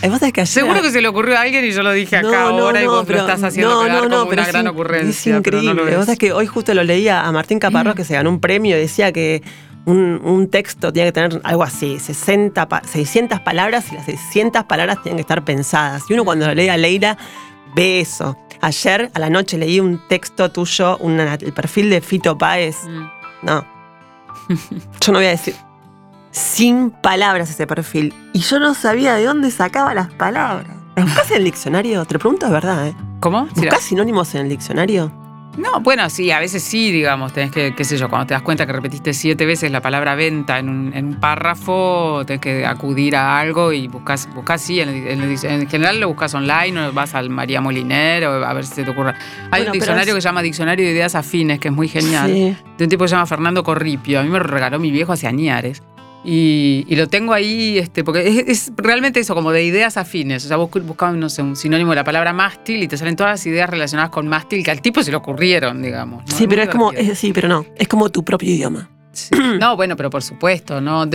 [0.49, 3.07] Seguro que se le ocurrió a alguien y yo lo dije acá ahora y vos
[3.07, 5.33] lo estás haciendo quedar como una gran ocurrencia.
[5.33, 5.73] Es increíble.
[5.73, 7.97] Lo que que hoy justo lo leía a Martín Caparrós mm.
[7.97, 9.43] que se ganó un premio y decía que
[9.85, 15.17] un, texto tiene que tener algo así, 60, 600 palabras y las 600 palabras tienen
[15.17, 16.03] que estar pensadas.
[16.09, 17.17] Y uno cuando lo lee a Leila
[17.75, 18.37] ve eso.
[18.61, 22.77] Ayer a la noche leí un texto tuyo, el perfil de Fito Páez.
[22.85, 23.05] Mm.
[23.43, 23.67] No.
[25.01, 25.53] Yo no voy a decir
[26.35, 28.13] sin palabras ese perfil.
[28.33, 30.67] Y yo no sabía de dónde sacaba las palabras.
[30.97, 32.03] ¿Buscás en el diccionario?
[32.05, 32.95] Te lo pregunto de verdad, ¿eh?
[33.21, 33.47] ¿Cómo?
[33.55, 35.11] ¿Buscás sinónimos en el diccionario?
[35.57, 38.43] No, bueno, sí, a veces sí, digamos, tenés que, qué sé yo, cuando te das
[38.43, 43.39] cuenta que repetiste siete veces la palabra venta en un, párrafo, tenés que acudir a
[43.39, 47.61] algo y buscas, buscas sí, en, en, general lo buscas online o vas al María
[47.61, 49.13] Moliner o a ver si te ocurre.
[49.51, 52.33] Hay un diccionario que se llama Diccionario de Ideas Afines, que es muy genial,
[52.77, 54.19] de un tipo que se llama Fernando Corripio.
[54.19, 55.81] A mí me lo regaló mi viejo hace añares.
[56.25, 60.43] Y, lo tengo ahí, este, porque es, realmente eso, como de ideas afines.
[60.45, 63.15] O sea, vos buscabas, no sé, un sinónimo de la palabra mástil y te salen
[63.15, 66.23] todas las ideas relacionadas con mástil que al tipo se le ocurrieron, digamos.
[66.27, 68.89] Sí, pero es como, sí, pero no, es como tu propio idioma.
[69.59, 71.05] No, bueno, pero por supuesto, ¿no?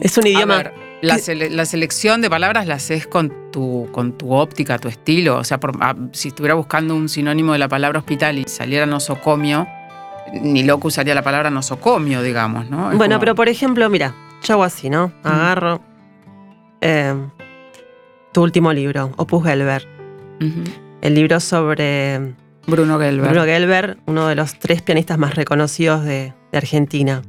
[0.00, 0.70] es un idioma.
[1.00, 5.38] la, selección de palabras la haces con tu, con tu óptica, tu estilo.
[5.38, 5.58] O sea,
[6.12, 9.66] si estuviera buscando un sinónimo de la palabra hospital y saliera nosocomio,
[10.32, 12.90] ni loco usaría la palabra nosocomio, digamos, ¿no?
[12.92, 15.08] bueno, pero por ejemplo, mira, yo hago así, ¿no?
[15.22, 15.26] Mm.
[15.26, 15.80] Agarro
[16.80, 17.14] eh,
[18.32, 19.86] tu último libro, Opus Gelber.
[21.02, 22.34] El libro sobre
[22.66, 23.30] Bruno Gelber.
[23.30, 27.22] Bruno Gelber, uno de los tres pianistas más reconocidos de, Argentina.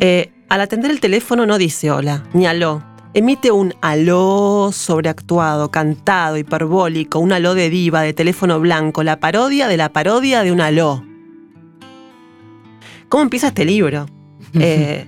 [0.00, 2.82] Eh, al atender el teléfono no dice hola, ni aló.
[3.14, 9.66] Emite un aló sobreactuado, cantado, hiperbólico, un aló de diva, de teléfono blanco, la parodia
[9.66, 11.04] de la parodia de un aló.
[13.08, 14.06] ¿Cómo empieza este libro?
[14.54, 15.06] Eh,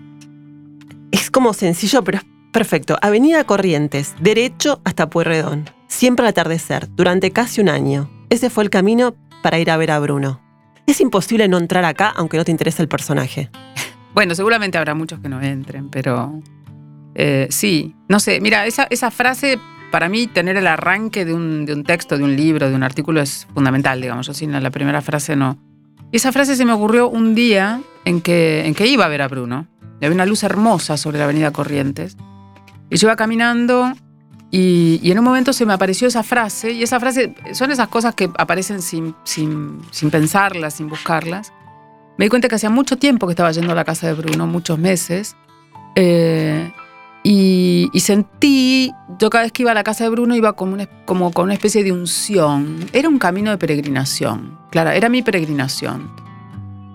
[1.31, 2.97] como sencillo, pero es Perfecto.
[3.01, 5.71] Avenida Corrientes, derecho hasta Pueyrredón.
[5.87, 8.11] Siempre al atardecer, durante casi un año.
[8.29, 10.41] Ese fue el camino para ir a ver a Bruno.
[10.87, 13.51] Es imposible no entrar acá aunque no te interese el personaje.
[14.13, 16.43] Bueno, seguramente habrá muchos que no entren, pero
[17.15, 17.95] eh, sí.
[18.09, 19.57] No sé, mira, esa, frase
[19.93, 23.47] para mí tener el arranque de un, texto, de un libro, de un artículo es
[23.55, 24.27] fundamental, digamos.
[24.27, 25.59] Yo sin la primera frase no.
[26.11, 29.69] Y esa frase se me ocurrió un día en que iba a ver a Bruno.
[30.01, 32.17] Y había una luz hermosa sobre la avenida Corrientes.
[32.89, 33.93] Y yo iba caminando
[34.51, 36.73] y, y, en un momento se me apareció esa frase.
[36.73, 41.53] Y esa frase son esas cosas que aparecen sin, sin, sin pensarlas, sin buscarlas.
[42.19, 44.47] Me di cuenta que hacía mucho tiempo que estaba yendo a la casa de Bruno,
[44.47, 45.37] muchos meses.
[45.95, 46.73] Eh,
[47.23, 50.73] y, y, sentí, yo cada vez que iba a la casa de Bruno iba como,
[50.73, 52.79] una, como con una especie de unción.
[52.93, 56.11] Era un camino de peregrinación, claro, era mi peregrinación.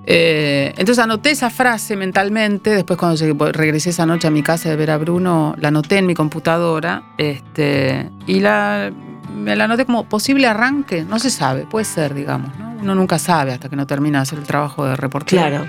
[0.07, 4.69] Eh, entonces anoté esa frase mentalmente, después cuando llegué, regresé esa noche a mi casa
[4.69, 8.91] de ver a Bruno, la anoté en mi computadora este, y la,
[9.35, 12.75] me la anoté como posible arranque, no se sabe, puede ser, digamos, ¿no?
[12.81, 15.41] uno nunca sabe hasta que no termina de hacer el trabajo de reportero.
[15.41, 15.65] Claro.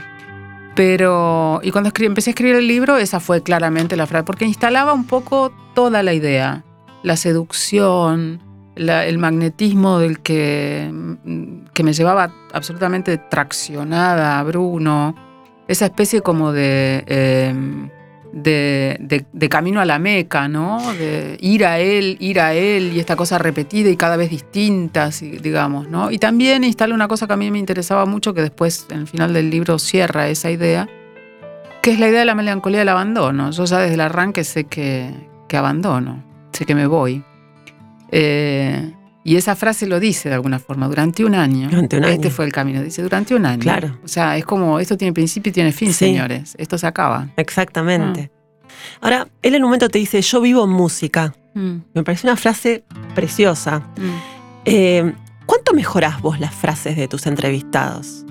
[0.75, 4.93] Pero, y cuando empecé a escribir el libro, esa fue claramente la frase, porque instalaba
[4.93, 6.65] un poco toda la idea,
[7.03, 8.43] la seducción,
[8.77, 10.91] la, el magnetismo del que,
[11.73, 15.15] que me llevaba absolutamente traccionada a Bruno,
[15.67, 17.05] esa especie como de,
[18.33, 20.79] de, de, de, camino a la meca, ¿no?
[20.93, 25.11] De ir a él, ir a él, y esta cosa repetida y cada vez distinta,
[25.43, 26.11] digamos, ¿no?
[26.11, 29.07] Y también instala una cosa que a mí me interesaba mucho, que después en el
[29.07, 30.89] final del libro cierra esa idea,
[31.83, 33.51] que es la idea de la melancolía del abandono.
[33.51, 35.11] Yo ya desde el arranque sé que,
[35.49, 37.25] que abandono, sé que me voy.
[38.13, 38.93] Eh,
[39.25, 41.69] y esa frase lo dice de alguna forma, durante un año.
[41.69, 42.31] Durante un este año.
[42.35, 43.61] fue el camino, dice, durante un año.
[43.61, 43.99] Claro.
[44.05, 46.07] O sea, es como, esto tiene principio y tiene fin, Sí.
[46.07, 46.55] señores.
[46.59, 47.29] Esto se acaba.
[47.37, 48.31] Exactamente.
[48.33, 48.37] Ah.
[49.01, 51.35] Ahora, él en un momento te dice, yo vivo en música.
[51.55, 53.81] Mm, Me parece una frase preciosa.
[53.81, 54.37] mm.
[54.67, 55.13] Eh,
[55.47, 58.25] ¿Cuánto mejorás vos las frases de tus entrevistados?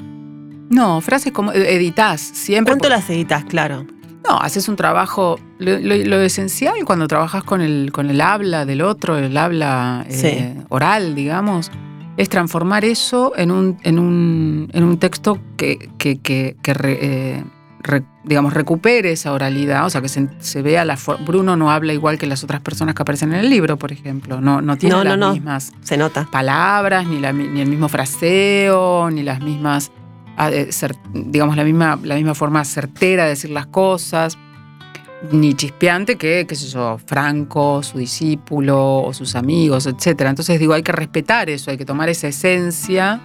[0.69, 2.71] No, frases como eh, editás siempre.
[2.73, 3.85] ¿Cuánto por- las editas, claro?
[4.27, 5.39] No, haces un trabajo.
[5.59, 10.05] Lo, lo- lo esencial cuando trabajas con el, con el habla del otro, el habla
[10.09, 11.71] eh, oral, digamos,
[12.17, 16.97] es transformar eso en un, en un, en un texto que, que, que- que re-
[17.01, 17.43] eh,
[17.79, 19.85] re- digamos, recupere esa oralidad.
[19.85, 22.95] O sea, que se, se vea la Bruno no habla igual que las otras personas
[22.95, 24.41] que aparecen en el libro, por ejemplo.
[24.41, 25.33] No, no tiene No, las no.
[25.33, 26.27] mismas Se nota.
[26.31, 29.91] palabras, ni, la ni el mismo fraseo, ni las mismas,
[31.13, 34.37] digamos, la misma, la misma forma certera de decir las cosas,
[35.31, 40.21] ni chispeante que, qué sé yo, Franco, su discípulo o sus amigos, etc.
[40.21, 43.19] Entonces digo, hay que respetar eso, hay que tomar esa esencia,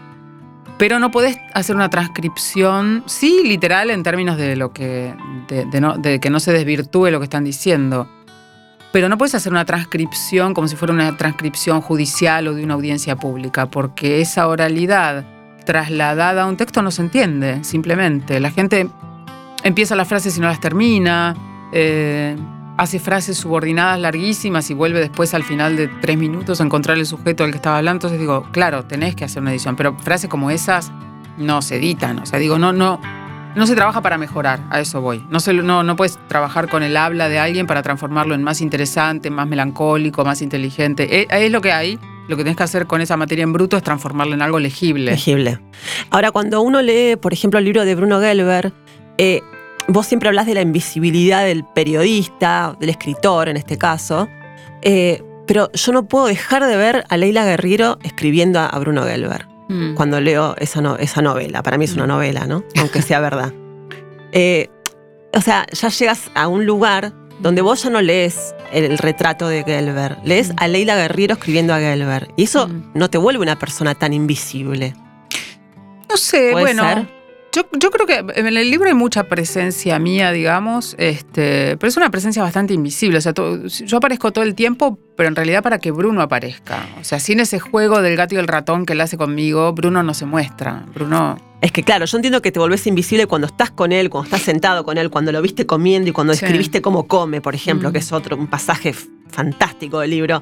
[0.79, 5.15] pero no podés hacer una transcripción, sí, literal en términos de lo que,
[5.81, 8.09] no- de que no se desvirtúe lo que están diciendo.
[8.93, 12.75] Pero no puedes hacer una transcripción como si fuera una transcripción judicial o de una
[12.75, 15.25] audiencia pública, porque esa oralidad
[15.65, 18.41] trasladada a un texto no se entiende, simplemente.
[18.41, 18.89] La gente
[19.63, 21.35] empieza las frases y no las termina,
[21.73, 22.37] eh,
[22.77, 27.05] hace frases subordinadas larguísimas y vuelve después al final de tres minutos a encontrar el
[27.05, 27.99] sujeto del que estaba hablando.
[27.99, 30.91] Entonces digo, claro, tenés que hacer una edición, pero frases como esas
[31.37, 32.21] no se editan.
[32.21, 32.99] O sea, digo, no, no,
[33.55, 35.27] no se trabaja para mejorar, a eso voy.
[35.29, 38.61] No, se, no, no puedes trabajar con el habla de alguien para transformarlo en más
[38.61, 41.21] interesante, más melancólico, más inteligente.
[41.21, 41.99] Es, es lo que hay.
[42.31, 45.11] Lo que tenés que hacer con esa materia en bruto es transformarla en algo legible.
[45.11, 45.59] Legible.
[46.11, 48.73] Ahora, cuando uno lee, por ejemplo, el libro de Bruno Gelber,
[49.19, 49.41] eh,
[49.89, 54.29] vos siempre hablas de la invisibilidad del periodista, del escritor en este caso,
[54.83, 59.03] eh, pero yo no puedo dejar de ver a Leila Guerriero escribiendo a, a Bruno
[59.03, 59.95] Gelber Mm.
[59.95, 61.63] cuando leo esa, no- esa novela.
[61.63, 62.09] Para mí es una Mm.
[62.09, 62.63] novela, ¿no?
[62.79, 63.53] Aunque sea verdad.
[64.33, 64.69] Eh,
[65.33, 69.49] o sea, ya llegas a un lugar donde vos ya no lees el, el retrato
[69.49, 70.57] de Gelber, lees Mm.
[70.59, 72.29] a Leila Guerriero escribiendo a Gelber.
[72.37, 72.93] Y eso Mm.
[72.95, 74.95] no te vuelve una persona tan invisible.
[76.09, 76.83] No sé, ¿Puede bueno.
[76.83, 77.20] ser?
[77.53, 81.97] Yo, yo creo que en el libro hay mucha presencia mía, digamos, este, pero es
[81.97, 83.19] una presencia bastante invisible.
[83.19, 86.87] O sea, yo aparezco todo el tiempo, pero en realidad para que Bruno aparezca.
[87.01, 90.05] O sea, sin ese juego del gato y el ratón que él hace conmigo, Bruno
[90.05, 90.85] no se muestra.
[90.95, 91.39] Bruno.
[91.61, 94.43] Es que claro, yo entiendo que te volvés invisible cuando estás con él, cuando estás
[94.43, 96.41] sentado con él, cuando lo viste comiendo y cuando Sí.
[96.43, 97.93] describiste cómo come, por ejemplo, Mm.
[97.93, 98.95] que es otro, un pasaje
[99.29, 100.41] fantástico del libro.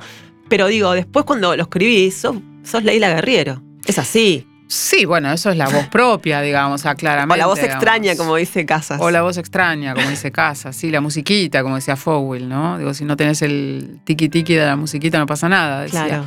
[0.49, 3.63] Pero digo, después cuando lo escribís, sos, sos Leila Guerriero.
[3.87, 4.47] Es así.
[4.69, 7.35] Sí, bueno, eso es la voz propia, digamos, claramente.
[7.35, 7.83] O la voz digamos.
[7.83, 9.01] extraña, como dice Casas.
[9.01, 12.79] O la voz extraña, como dice Casa, sí, la musiquita, como decía Fowell, ¿no?
[12.79, 16.07] Digo, si no tenés el tiki tiki de la musiquita no pasa nada, decía.
[16.07, 16.25] Claro.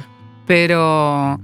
[0.48, 1.40] Pero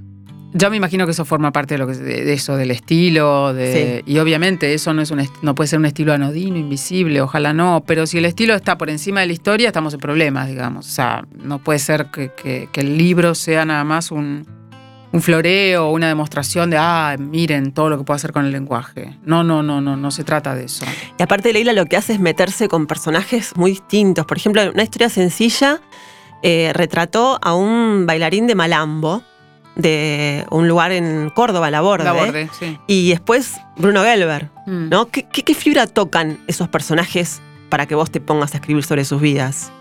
[0.54, 4.02] Yo me imagino que eso forma parte de lo que de eso, del estilo, de,
[4.08, 7.84] y obviamente eso no es un no puede ser un estilo anodino, invisible, ojalá no,
[7.86, 10.88] pero si el estilo está por encima de la historia, estamos en problemas, digamos.
[10.88, 14.48] O sea, no puede ser que, el libro sea nada más un,
[15.12, 19.18] un floreo, una demostración de, ah, miren todo lo que puedo hacer con el lenguaje.
[19.24, 20.86] No, no, no, no, no se trata de eso.
[21.18, 24.26] Y aparte Leila lo que hace es meterse con personajes muy distintos.
[24.26, 25.82] Por ejemplo, una historia sencilla
[26.44, 29.24] eh, retrató a un bailarín de Malambo
[29.76, 32.04] de un lugar en Córdoba, La Borde.
[32.04, 32.80] La Borde, sí.
[32.88, 34.90] Y después Bruno Gelber, mm.
[34.90, 35.08] ¿no?
[35.10, 39.72] ¿Qué, fibra tocan esos personajes para que vos te pongas a escribir sobre sus vidas?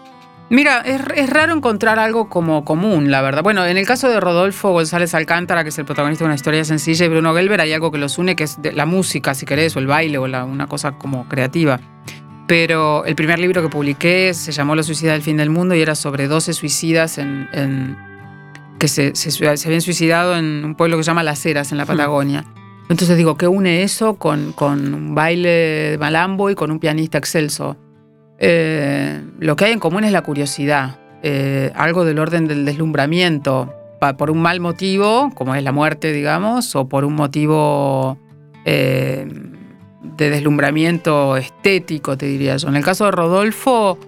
[0.49, 3.43] Mira, es, raro encontrar algo como común, la verdad.
[3.43, 6.65] Bueno, en el caso de Rodolfo González Alcántara, que es el protagonista de una historia
[6.65, 9.75] sencilla, y Bruno Gelber, hay algo que los une, que es la música, si querés,
[9.77, 11.81] o el baile, o una cosa como creativa.
[12.47, 15.83] Pero el primer libro que publiqué se llamó La suicida del fin del mundo y
[15.83, 17.97] era sobre 12 suicidas en
[18.79, 21.85] que se, se, habían suicidado en un pueblo que se llama Las Heras, en la
[21.85, 21.89] hmm.
[21.89, 22.45] Patagonia.
[22.89, 27.19] Entonces digo, ¿qué une eso con, con un baile de malambo y con un pianista
[27.19, 27.77] excelso?
[28.39, 33.73] Eh, lo que hay en común es la curiosidad, eh, algo del orden del deslumbramiento,
[34.19, 38.19] por un mal motivo, como es la muerte, digamos, o por un motivo
[38.65, 39.27] eh,
[40.17, 42.69] de deslumbramiento estético, te diría yo.
[42.69, 43.99] En el caso de Rodolfo,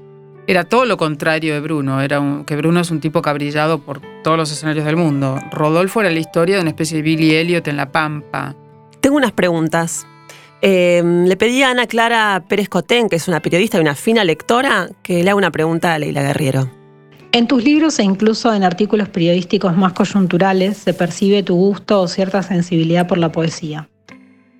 [0.46, 3.80] era todo lo contrario de Bruno, era que Bruno es un tipo que ha brillado
[3.80, 5.38] por todos los escenarios del mundo.
[5.50, 8.54] Rodolfo era la historia de una especie de Billy Elliot en La Pampa.
[9.00, 10.06] Tengo unas preguntas.
[10.60, 14.24] Eh, le pedí a Ana Clara Pérez Cotén, que es una periodista y una fina
[14.24, 16.70] lectora, que le haga una pregunta a Leila Guerriero.
[17.30, 22.08] En tus libros e incluso en artículos periodísticos más coyunturales se percibe tu gusto o
[22.08, 23.88] cierta sensibilidad por la poesía.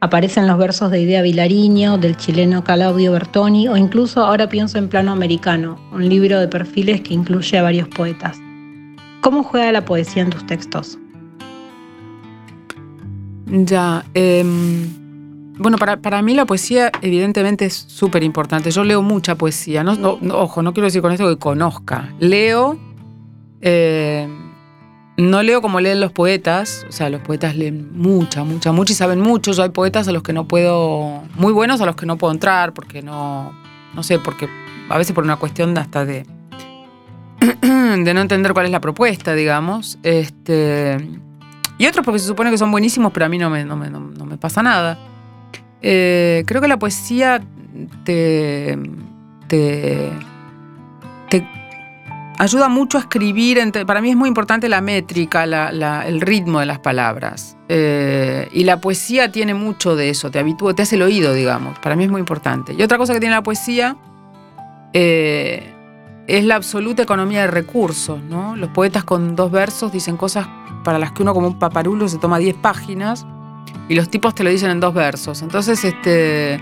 [0.00, 4.88] Aparecen los versos de Idea Vilariño, del chileno Claudio Bertoni o incluso ahora pienso en
[4.88, 8.38] Plano Americano, un libro de perfiles que incluye a varios poetas.
[9.22, 10.98] ¿Cómo juega la poesía en tus textos?
[13.46, 15.07] Ya, em,
[15.58, 18.70] bueno, para, para, mí la poesía evidentemente es súper importante.
[18.70, 19.84] Yo leo mucha poesía.
[19.84, 22.12] No, ojo, no quiero decir con esto que conozca.
[22.18, 22.78] Leo...
[23.60, 24.28] Eh,
[25.18, 28.96] no leo como leen los poetas, o sea, los poetas leen mucha, mucha, mucha y
[28.96, 29.50] saben mucho.
[29.50, 32.32] Yo hay poetas a los que no puedo, muy buenos a los que no puedo
[32.32, 33.52] entrar porque no,
[33.94, 34.48] no sé, porque
[34.88, 36.24] a veces por una cuestión hasta de,
[37.60, 39.98] de no entender cuál es la propuesta, digamos.
[40.04, 40.98] Este,
[41.78, 44.36] y otros porque se supone que son buenísimos, pero a mí no me, no me,
[44.38, 44.98] pasa nada.
[45.82, 47.40] Eh, creo que la poesía
[48.04, 48.78] te,
[49.48, 50.10] te,
[51.30, 51.48] te
[52.38, 53.58] ayuda mucho a escribir.
[53.86, 57.56] Para mí es muy importante la métrica, el ritmo de las palabras.
[57.68, 61.78] Eh, y la poesía tiene mucho de eso, te habitúa, te hace el oído, digamos.
[61.80, 62.74] Para mí es muy importante.
[62.74, 63.96] Y otra cosa que tiene la poesía
[64.92, 65.74] eh,
[66.26, 68.20] es la absoluta economía de recursos.
[68.56, 70.46] Los poetas con dos versos dicen cosas
[70.84, 73.26] para las que uno como un paparulo se toma 10 páginas
[73.88, 75.42] y los tipos te lo dicen en dos versos.
[75.42, 76.60] Entonces, este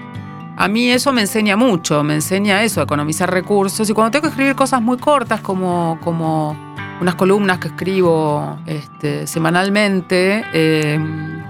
[0.58, 3.88] a mí eso me enseña mucho, me enseña eso, economizar recursos.
[3.90, 6.56] Y cuando tengo que escribir cosas muy cortas, como, como
[7.00, 11.42] unas columnas que escribo este, semanalmente, em,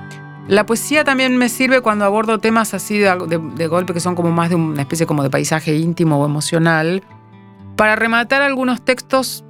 [0.48, 4.48] la poesía también me sirve cuando abordo temas así de, golpe que son como más
[4.48, 7.04] de una especie como de paisaje íntimo o emocional,
[7.76, 9.44] para rematar algunos textos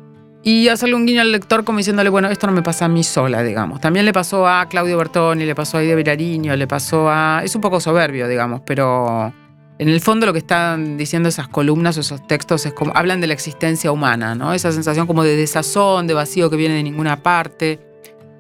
[0.47, 3.03] y hacerle un guiño al lector como diciéndole, bueno, esto no me pasa a mí
[3.03, 3.81] sola, digamos.
[3.81, 7.41] También le pasó a Claudio Bertoni, le pasó a Ida Virariño, le pasó a...
[7.43, 9.33] Es un poco soberbio, digamos, pero
[9.81, 13.21] en el fondo lo que están diciendo esas columnas o esos textos es como hablan
[13.21, 14.55] de la existencia humana, ¿no?
[14.55, 17.81] Esa sensación como de desazón, de vacío que viene de ninguna parte.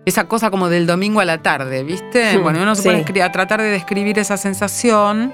[0.04, 2.38] Esa cosa como del domingo a la tarde, ¿viste?
[2.38, 5.32] bueno, uno se pone a tratar de describir esa sensación.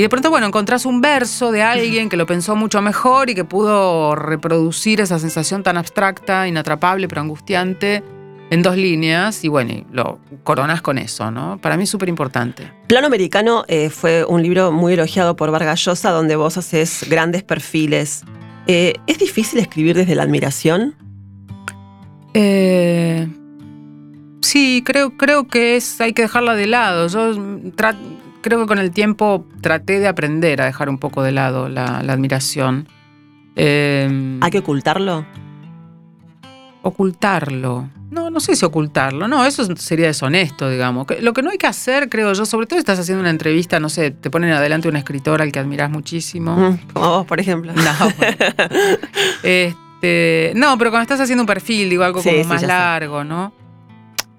[0.00, 3.34] Y de pronto, bueno, encontrás un verso de alguien que lo pensó mucho mejor y
[3.34, 8.02] que pudo reproducir esa sensación tan abstracta, inatrapable, pero angustiante
[8.48, 11.60] en dos líneas y bueno, lo coronas con eso, ¿no?
[11.60, 12.72] Para mí es súper importante.
[12.86, 17.42] Plano Americano eh, fue un libro muy elogiado por Vargas Llosa donde vos haces grandes
[17.42, 18.22] perfiles.
[18.68, 20.94] Eh, ¿Es difícil escribir desde la admiración?
[22.32, 23.28] Eh,
[24.40, 27.06] sí, creo, creo que es, hay que dejarla de lado.
[27.08, 27.34] Yo
[28.40, 31.98] creo que con el tiempo traté de aprender a dejar un poco de lado la,
[31.98, 32.88] admiración.
[33.56, 35.26] ¿Hay que ocultarlo?
[36.82, 37.90] Ocultarlo.
[38.10, 41.06] No, no sé si ocultarlo, no, eso sería deshonesto, digamos.
[41.20, 43.88] Lo que no hay que hacer, creo yo, sobre todo estás haciendo una entrevista, no
[43.88, 46.56] sé, te ponen adelante un escritor al que admiras muchísimo.
[46.56, 47.72] Mm, como vos, por ejemplo.
[47.72, 47.82] No,
[49.44, 53.52] este, no, pero cuando estás haciendo un perfil, digo, algo como más largo, ¿no?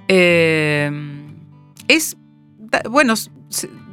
[0.09, 0.91] Eh,
[1.87, 2.17] es,
[2.89, 3.13] bueno,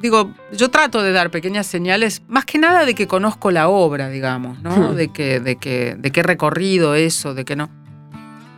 [0.01, 4.09] digo, yo trato de dar pequeñas señales, más que nada de que conozco la obra,
[4.09, 4.71] digamos, ¿no?
[4.93, 4.95] Hmm.
[4.97, 7.71] De, que, de, que, de qué recorrido eso, de que no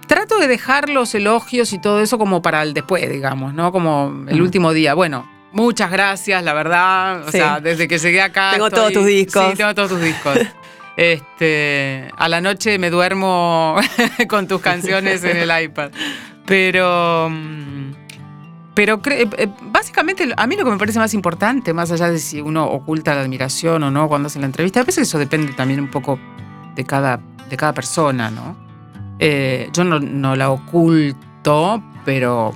[0.07, 3.71] trato de dejar los elogios y todo eso como para el después, digamos, ¿no?
[3.71, 4.43] Como el Mm.
[4.43, 4.95] último día.
[4.95, 7.23] Bueno, muchas gracias, la verdad.
[7.23, 7.39] O Sí.
[7.39, 8.51] sea, desde que llegué acá.
[8.55, 9.51] Tengo estoy- todos tus discos.
[9.51, 10.37] Sí, tengo todos tus discos.
[10.97, 13.77] Este, a la noche me duermo
[14.29, 15.93] con tus canciones en el iPad.
[16.45, 17.29] Pero.
[17.31, 17.93] mm,
[18.81, 22.19] Pero eh, eh, básicamente a mí lo que me parece más importante, más allá de
[22.19, 25.53] si uno oculta la admiración o no cuando hace la entrevista, a veces eso depende
[25.53, 26.19] también un poco
[26.75, 27.21] de cada,
[27.51, 28.57] de cada persona, ¿no?
[29.19, 32.55] Eh, yo no, no la oculto, pero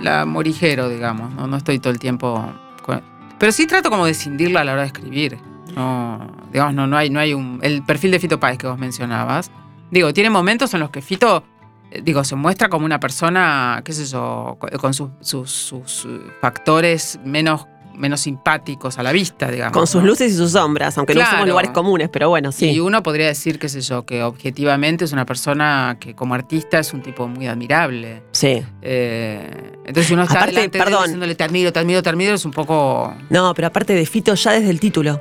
[0.00, 1.48] la morijero, digamos, ¿no?
[1.48, 2.40] No estoy todo el tiempo...
[2.84, 3.02] con-
[3.40, 5.38] Pero sí trato como de cindirla a la hora de escribir.
[5.74, 7.58] No, digamos, no, no hay, no hay un...
[7.62, 9.50] El perfil de Fito Páez que vos mencionabas.
[9.90, 11.42] Digo, tiene momentos en los que Fito,
[12.02, 16.20] digo, se muestra como una persona, qué sé yo, co- con sus, sus- sus, eh,
[16.40, 19.72] factores menos, menos simpáticos a la vista, digamos.
[19.72, 22.78] Con sus luces y sus sombras, aunque no somos lugares comunes, pero bueno, Y sí.
[22.80, 26.92] uno podría decir, qué sé yo, que objetivamente es una persona que como artista es
[26.94, 28.22] un tipo muy admirable.
[28.32, 28.62] Sí.
[28.82, 31.02] Eh, entonces uno está Aparte, perdón.
[31.04, 33.14] diciéndole te admiro, te admiro, te admiro, es un poco...
[33.30, 35.20] No, pero aparte de Fito, ya desde el título.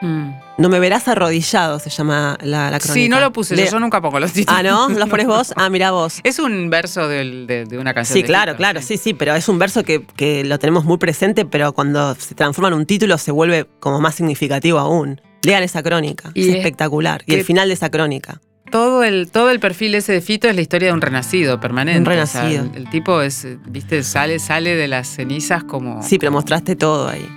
[0.00, 0.30] mm.
[0.56, 2.92] No me verás arrodillado, se llama la, la crónica.
[2.94, 4.56] Sí, no lo puse, yo, Le- yo nunca pongo los títulos.
[4.56, 4.88] Ah, ¿no?
[4.88, 5.52] ¿Los pones vos?
[5.56, 6.20] Ah, mira vos.
[6.22, 8.14] Es un verso del- de, de una canción.
[8.14, 10.98] Sí, de claro, claro, sí, sí, pero es un verso que, que lo tenemos muy
[10.98, 15.20] presente, pero cuando se transforma en un título se vuelve como más significativo aún.
[15.42, 17.22] Lean esa crónica, Y es es espectacular.
[17.26, 18.40] Y el final de esa crónica.
[18.70, 22.00] Todo el, todo el perfil ese de Fito es la historia de un renacido permanente.
[22.10, 22.64] Un O sea, renacido.
[22.74, 26.00] el, el tipo es, viste, sale, sale de las cenizas como.
[26.02, 27.28] Sí, pero mostraste todo ahí.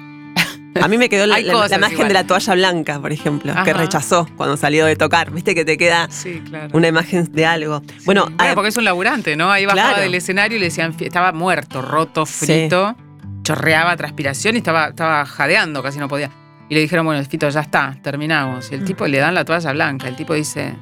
[0.84, 2.08] A mí me quedó la, imagen igual.
[2.08, 5.32] de la toalla blanca, por ejemplo, que rechazó cuando salió de tocar.
[5.32, 6.70] Viste que te queda Sí, claro.
[6.74, 7.82] una imagen de algo.
[7.88, 8.04] Sí.
[8.06, 9.52] Bueno, ah, porque es un laburante, ¿no?
[9.52, 10.02] Ahí bajaba Claro.
[10.04, 12.46] del escenario y le decían, estaba muerto, roto, Sí.
[12.46, 12.96] frito,
[13.44, 16.32] chorreaba transpiración y estaba, estaba jadeando, casi no podía.
[16.70, 18.72] Y le dijeron, bueno, Fito, ya está, terminamos.
[18.72, 20.08] Y el tipo le dan la toalla blanca.
[20.08, 20.76] El tipo dice,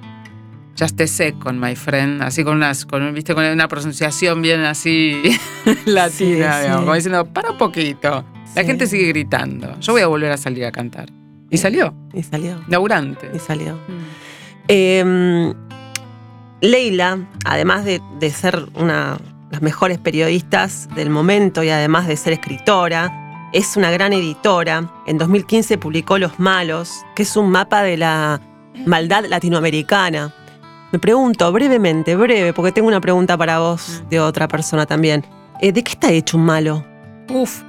[0.79, 2.21] just a second, my friend.
[2.21, 3.33] Así con unas, con, ¿viste?
[3.33, 5.21] con una pronunciación bien así
[5.85, 6.71] latina, Sí, digamos, sí.
[6.83, 8.25] como diciendo, para un poquito.
[8.55, 8.67] La Sí.
[8.67, 9.77] gente sigue gritando.
[9.79, 11.09] Yo voy a volver a salir a cantar.
[11.49, 13.29] Y salió, y salió, laburante.
[13.33, 13.75] y salió.
[13.75, 14.03] Mm.
[14.67, 15.53] Eh,
[16.61, 22.17] Leila, además de, de ser una de las mejores periodistas del momento y además de
[22.17, 24.89] ser escritora, es una gran editora.
[25.05, 28.41] En 2015 publicó Los Malos, que es un mapa de la
[28.85, 30.33] maldad latinoamericana.
[30.91, 35.25] Me pregunto brevemente, breve, porque tengo una pregunta para vos de otra persona también.
[35.61, 36.85] Eh, ¿De qué está hecho un malo?
[37.29, 37.63] Uf.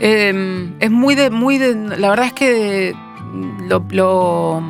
[0.00, 1.74] Eh, es muy de, muy de.
[1.98, 2.94] La verdad es que
[3.68, 4.62] lo, lo-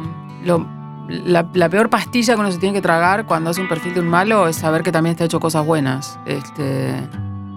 [0.45, 3.95] lo- la, la peor pastilla que uno se tiene que tragar cuando hace un perfil
[3.95, 6.19] de un malo es saber que también está hecho cosas buenas.
[6.27, 6.93] Este,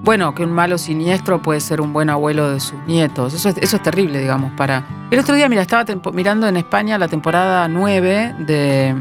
[0.04, 3.34] bueno, que un malo siniestro puede ser un buen abuelo de sus nietos.
[3.34, 4.86] Eso es, eso es terrible, digamos, para.
[5.12, 8.96] El otro día, mira, estaba mirando en España la temporada 9 de,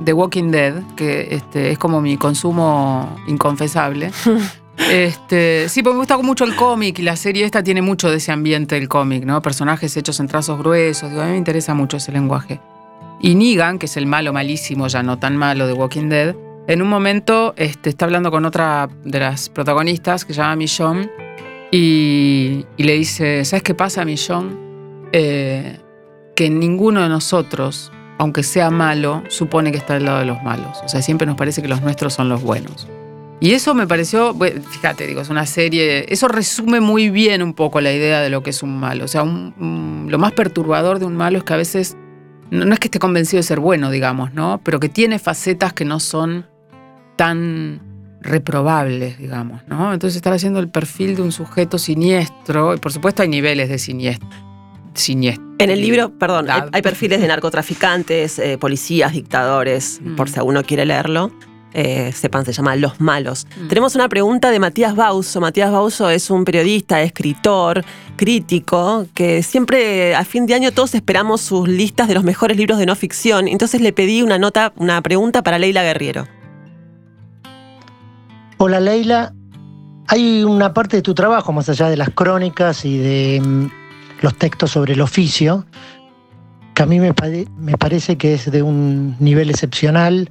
[0.00, 4.10] de Walking Dead, que este, es como mi consumo inconfesable.
[4.90, 8.18] Este, sí, porque me gusta mucho el cómic y la serie esta tiene mucho de
[8.18, 9.40] ese ambiente del cómic, ¿no?
[9.40, 12.60] Personajes hechos en trazos gruesos, digo, a mí me interesa mucho ese lenguaje.
[13.20, 16.36] Y Negan, que es el malo malísimo, ya no tan malo de Walking Dead,
[16.68, 21.10] en un momento este, está hablando con otra de las protagonistas que se llama Michonne
[21.70, 24.56] y, y le dice, ¿sabes qué pasa, Michonne?
[25.12, 25.78] Eh,
[26.34, 30.78] que ninguno de nosotros, aunque sea malo, supone que está del lado de los malos.
[30.84, 32.88] O sea, siempre nos parece que los nuestros son los buenos.
[33.38, 37.82] Y eso me pareció, fíjate, digo, es una serie, eso resume muy bien un poco
[37.82, 39.04] la idea de lo que es un malo.
[39.04, 41.98] O sea, un- lo más perturbador de un malo es que a veces,
[42.50, 44.60] no, no es que esté convencido de ser bueno, digamos, ¿no?
[44.64, 46.46] Pero que tiene facetas que no son
[47.16, 47.82] tan
[48.22, 49.92] reprobables, digamos, ¿no?
[49.92, 53.78] Entonces estar haciendo el perfil de un sujeto siniestro, y por supuesto hay niveles de
[53.78, 54.28] siniestro.
[54.96, 55.44] Siniestro.
[55.58, 60.16] En el libro, perdón, hay perfiles de narcotraficantes, eh, policías, dictadores, Mm.
[60.16, 61.30] por si alguno quiere leerlo.
[61.78, 63.46] eh, sepan, se llama Los Malos.
[63.60, 63.68] Mm.
[63.68, 65.42] Tenemos una pregunta de Matías Bauso.
[65.42, 67.84] Matías Bauso es un periodista, escritor,
[68.16, 72.78] crítico, que siempre a fin de año todos esperamos sus listas de los mejores libros
[72.78, 73.46] de no ficción.
[73.46, 76.26] Entonces le pedí una nota, una pregunta para Leila Guerriero.
[78.58, 79.34] Hola Leila,
[80.08, 83.66] hay una parte de tu trabajo, más allá de las crónicas y de mm,
[84.20, 85.66] los textos sobre el oficio,
[86.74, 90.30] que a mí me, pare- me parece que es de un nivel excepcional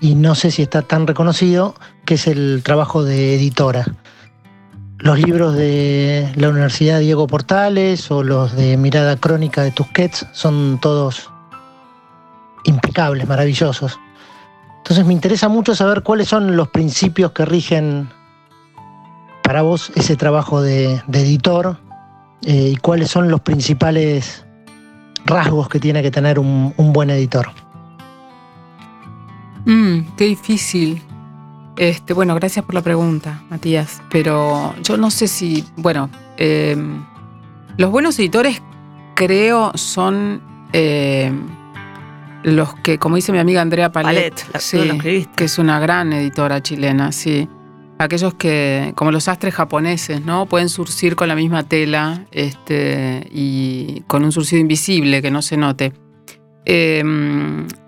[0.00, 1.74] y no sé si está tan reconocido,
[2.04, 3.84] que es el trabajo de editora.
[4.98, 10.78] Los libros de la Universidad Diego Portales o los de Mirada Crónica de Tusquets son
[10.80, 11.30] todos
[12.64, 13.98] impecables, maravillosos.
[14.78, 18.08] Entonces me interesa mucho saber cuáles son los principios que rigen
[19.42, 21.78] para vos ese trabajo de, de editor
[22.42, 24.44] eh, y cuáles son los principales
[25.24, 27.48] rasgos que tiene que tener un, un buen editor.
[29.64, 31.02] Mm, qué difícil.
[31.76, 34.00] Este, bueno, gracias por la pregunta, Matías.
[34.10, 36.76] Pero yo no sé si, bueno, eh,
[37.76, 38.60] los buenos editores
[39.14, 40.40] creo son
[40.72, 41.32] eh,
[42.42, 44.78] los que, como dice mi amiga Andrea Palet, la- sí,
[45.36, 47.48] que es una gran editora chilena, sí.
[47.98, 50.46] Aquellos que, como los astres japoneses, ¿no?
[50.46, 55.56] Pueden surcir con la misma tela este, y con un surcido invisible que no se
[55.56, 55.92] note.
[56.64, 57.02] Eh,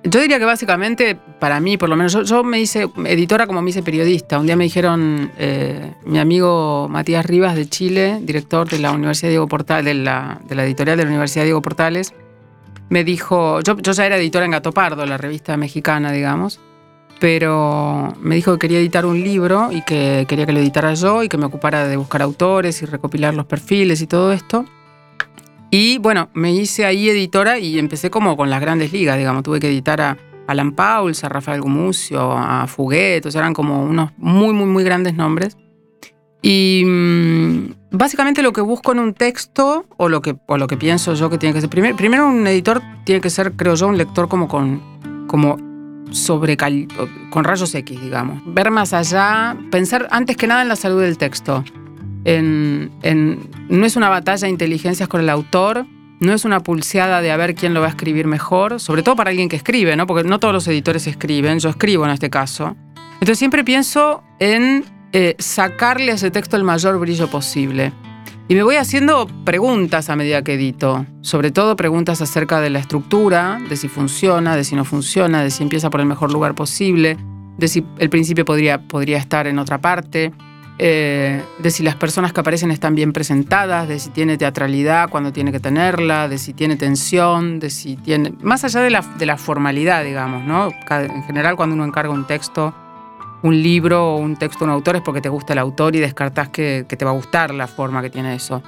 [0.05, 3.71] yo diría que básicamente, para mí, por lo menos, yo, me hice editora como me
[3.71, 4.39] hice periodista.
[4.39, 9.29] Un día me dijeron, eh, mi amigo Matías Rivas de Chile, director de la Universidad
[9.29, 12.15] Diego Portales, de la editorial de la Universidad Diego Portales,
[12.91, 16.61] me dijo, yo, yo ya era editora en Gato Pardo, la revista mexicana, digamos,
[17.21, 21.23] pero me dijo que quería editar un libro y que quería que lo editara yo
[21.23, 24.65] y que me ocupara de buscar autores y recopilar los perfiles y todo esto.
[25.71, 29.43] Y bueno, me hice ahí editora y empecé como con las grandes ligas, digamos.
[29.43, 30.17] Tuve que editar a
[30.49, 34.83] Alan Pauls, a Rafael Gumucio, a Fuguet, o sea, eran como unos muy, muy, muy
[34.83, 35.57] grandes nombres.
[36.43, 40.79] Y mm, básicamente lo que busco en un texto, o lo que, o lo que
[40.79, 43.87] pienso yo que tiene que ser, primero, primero un editor tiene que ser, creo yo,
[43.87, 44.83] un lector como con,
[45.29, 45.70] como
[46.11, 46.57] sobre
[47.31, 48.43] con rayos X, digamos.
[48.47, 51.65] Ver más allá, pensar antes que nada en la salud del texto.
[52.25, 53.39] En, en-
[53.69, 55.87] no es una batalla de inteligencias con el autor,
[56.21, 59.17] no es una pulseada de a ver quién lo va a escribir mejor, sobre todo
[59.17, 60.07] para alguien que escribe, ¿no?
[60.07, 62.77] porque no todos los editores escriben, yo escribo en este caso.
[63.15, 67.93] Entonces siempre pienso en eh, sacarle a ese texto el mayor brillo posible.
[68.51, 72.81] Y me voy haciendo preguntas a medida que edito, sobre todo preguntas acerca de la
[72.81, 76.57] estructura, de si funciona, de si no funciona, de si empieza por el mejor lugar
[76.57, 77.17] posible,
[77.59, 80.33] de si el principio podría, podría estar en otra parte,
[80.79, 85.33] eh, de si las personas que aparecen están bien presentadas, de si tiene teatralidad cuando
[85.33, 88.33] tiene que tenerla, de si tiene tensión, de si tiene...
[88.43, 90.73] Más allá de la, de la formalidad, digamos, ¿no?
[90.91, 92.75] En general cuando uno encarga un texto,
[93.43, 96.01] un libro o un texto de un autor es porque te gusta el autor y
[96.01, 98.63] descartás que, que te va a gustar la forma que tiene eso.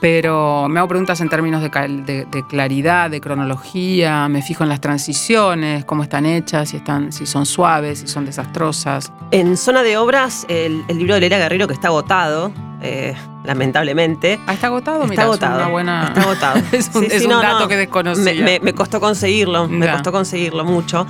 [0.00, 4.62] Pero me hago preguntas en términos de, cal- de- de claridad, de cronología, me fijo
[4.62, 9.12] en las transiciones, cómo están hechas, si, están, si son suaves, si son desastrosas.
[9.30, 12.52] En zona de obras, el, el libro de Leila Guerrero que está agotado,
[12.82, 13.14] eh,
[13.44, 14.38] lamentablemente.
[14.46, 15.56] Ah, está agotado, Está Mira, es agotado.
[15.60, 16.04] una buena...
[16.08, 16.60] Está agotado.
[16.72, 17.68] es un, Sí, es sí, un no, dato no.
[17.68, 18.24] que desconocía.
[18.34, 19.92] Me, me- me costó conseguirlo, me Ya.
[19.92, 21.06] costó conseguirlo mucho.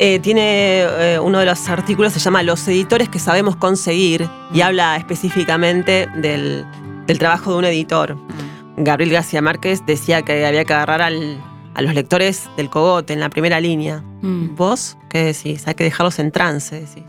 [0.00, 4.60] Eh, tiene eh, uno de los artículos, se llama Los editores que sabemos conseguir y
[4.60, 6.64] habla específicamente del,
[7.06, 8.16] del trabajo de un editor.
[8.76, 11.42] Gabriel García Márquez decía que había que agarrar al-
[11.74, 14.02] a los lectores del cogote en la primera línea.
[14.22, 14.54] Mm.
[14.54, 15.66] ¿Vos qué decís?
[15.66, 17.04] Hay que dejarlos en trance, decís.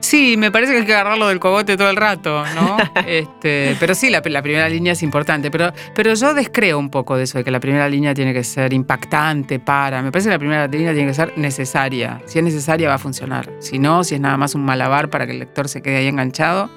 [0.00, 2.76] Sí, me parece que hay que agarrarlo del cogote todo el rato, ¿no?
[3.06, 5.50] este, pero sí, la, la primera línea es importante.
[5.50, 8.44] Pero, pero yo descreo un poco de eso, de que la primera línea tiene que
[8.44, 10.02] ser impactante para.
[10.02, 12.20] Me parece que la primera línea tiene que ser necesaria.
[12.26, 13.50] Si es necesaria, va a funcionar.
[13.60, 16.06] Si no, si es nada más un malabar para que el lector se quede ahí
[16.06, 16.70] enganchado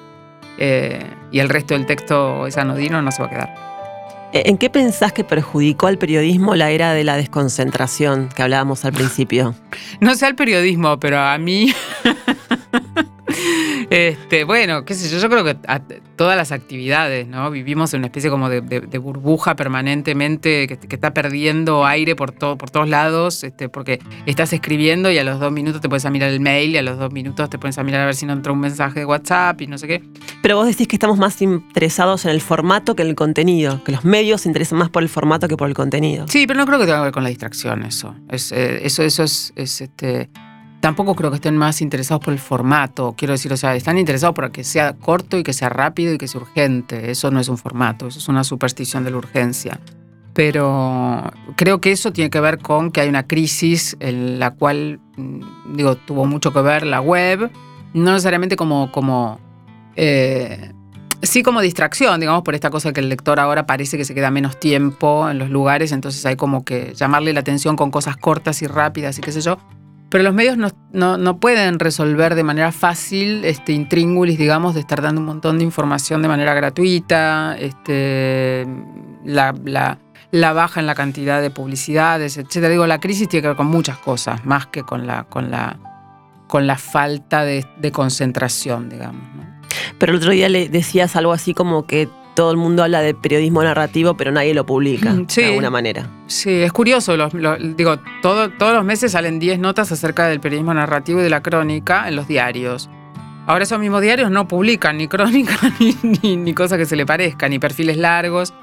[0.58, 3.72] eh, y el resto del texto es anodino, no se va a quedar.
[4.32, 8.84] Eh, ¿En qué pensás que perjudicó al periodismo la era de la desconcentración que hablábamos
[8.84, 9.54] al principio?
[10.00, 11.72] No sé al periodismo, pero a mí.
[13.90, 15.80] este, bueno, qué sé yo, yo creo que a
[16.16, 17.50] todas las actividades, ¿no?
[17.50, 22.14] Vivimos en una especie como de, de- de burbuja permanentemente que, que está perdiendo aire
[22.16, 25.88] por, todo, por todos lados, este, porque estás escribiendo y a los dos minutos te
[25.88, 28.06] pones a mirar el mail y a los dos minutos te pones a mirar a
[28.06, 30.02] ver si no entró un mensaje de WhatsApp y no sé qué.
[30.42, 33.92] Pero vos decís que estamos más interesados en el formato que en el contenido, que
[33.92, 36.26] los medios se interesan más por el formato que por el contenido.
[36.28, 38.14] Sí, pero no creo que tenga que ver con la distracción eso.
[38.30, 40.28] Es, eh, eso, eso es, es, este.
[40.82, 43.14] Tampoco creo que estén más interesados por el formato.
[43.16, 46.18] Quiero decir, o sea, están interesados por que sea corto y que sea rápido y
[46.18, 47.12] que sea urgente.
[47.12, 49.78] Eso no es un formato, eso es una superstición de la urgencia.
[50.32, 51.22] Pero
[51.54, 55.76] creo que eso tiene que ver con que hay una crisis en la cual, mm,
[55.76, 57.48] digo, tuvo mucho que ver la web,
[57.94, 59.38] no necesariamente como, como
[59.94, 60.72] eh,
[61.22, 64.32] sí como distracción, digamos, por esta cosa que el lector ahora parece que se queda
[64.32, 68.62] menos tiempo en los lugares, entonces hay como que llamarle la atención con cosas cortas
[68.62, 69.58] y rápidas y qué sé yo.
[70.12, 74.80] Pero los medios no, no- no pueden resolver de manera fácil este intríngulis, digamos, de
[74.80, 78.66] estar dando un montón de información de manera gratuita, este,
[79.24, 82.68] la, la- baja en la cantidad de publicidades, etc.
[82.68, 85.78] Digo, la crisis tiene que ver con muchas cosas, más que con la, con la,
[86.46, 89.22] con la falta de, de concentración, digamos.
[89.34, 89.42] ¿no?
[89.98, 93.14] Pero el otro día le decías algo así como que todo el mundo habla de
[93.14, 95.42] periodismo narrativo, pero nadie lo publica Sí.
[95.42, 96.08] de alguna manera.
[96.26, 97.16] Sí, es curioso.
[97.16, 101.22] los- los- digo, todo- todos los meses salen 10 notas acerca del periodismo narrativo y
[101.22, 102.88] de la crónica en los diarios.
[103.46, 107.04] Ahora esos mismos diarios no publican ni crónica ni, ni, ni cosa que se le
[107.04, 108.54] parezca, ni perfiles largos.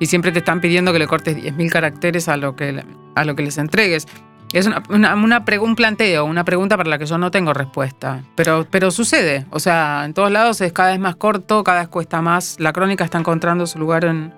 [0.00, 2.84] Y siempre te están pidiendo que le cortes 10.000 caracteres a lo, que,
[3.16, 4.06] a lo que les entregues.
[4.52, 8.22] Es una, una, una un planteo, una pregunta para la que yo no tengo respuesta.
[8.34, 9.44] Pero, pero sucede.
[9.50, 12.56] O sea, en todos lados es cada vez más corto, cada vez cuesta más.
[12.58, 14.32] La crónica está encontrando su lugar en-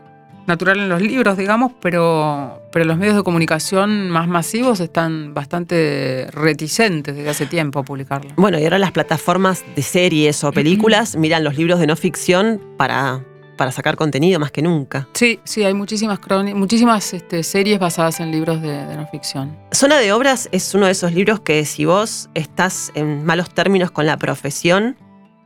[0.46, 6.26] natural en los libros, digamos, pero, pero los medios de comunicación más masivos están bastante
[6.32, 8.32] reticentes desde hace tiempo a publicarlo.
[8.34, 12.60] Bueno, y ahora las plataformas de series o películas miran los libros de no ficción
[12.76, 13.20] para,
[13.60, 15.06] para sacar contenido más que nunca.
[15.12, 16.18] Sí, sí, hay muchísimas,
[16.54, 19.54] muchísimas este, series basadas en libros de, de no ficción.
[19.70, 23.90] Zona de Obras es uno de esos libros que si vos estás en malos términos
[23.90, 24.96] con la profesión,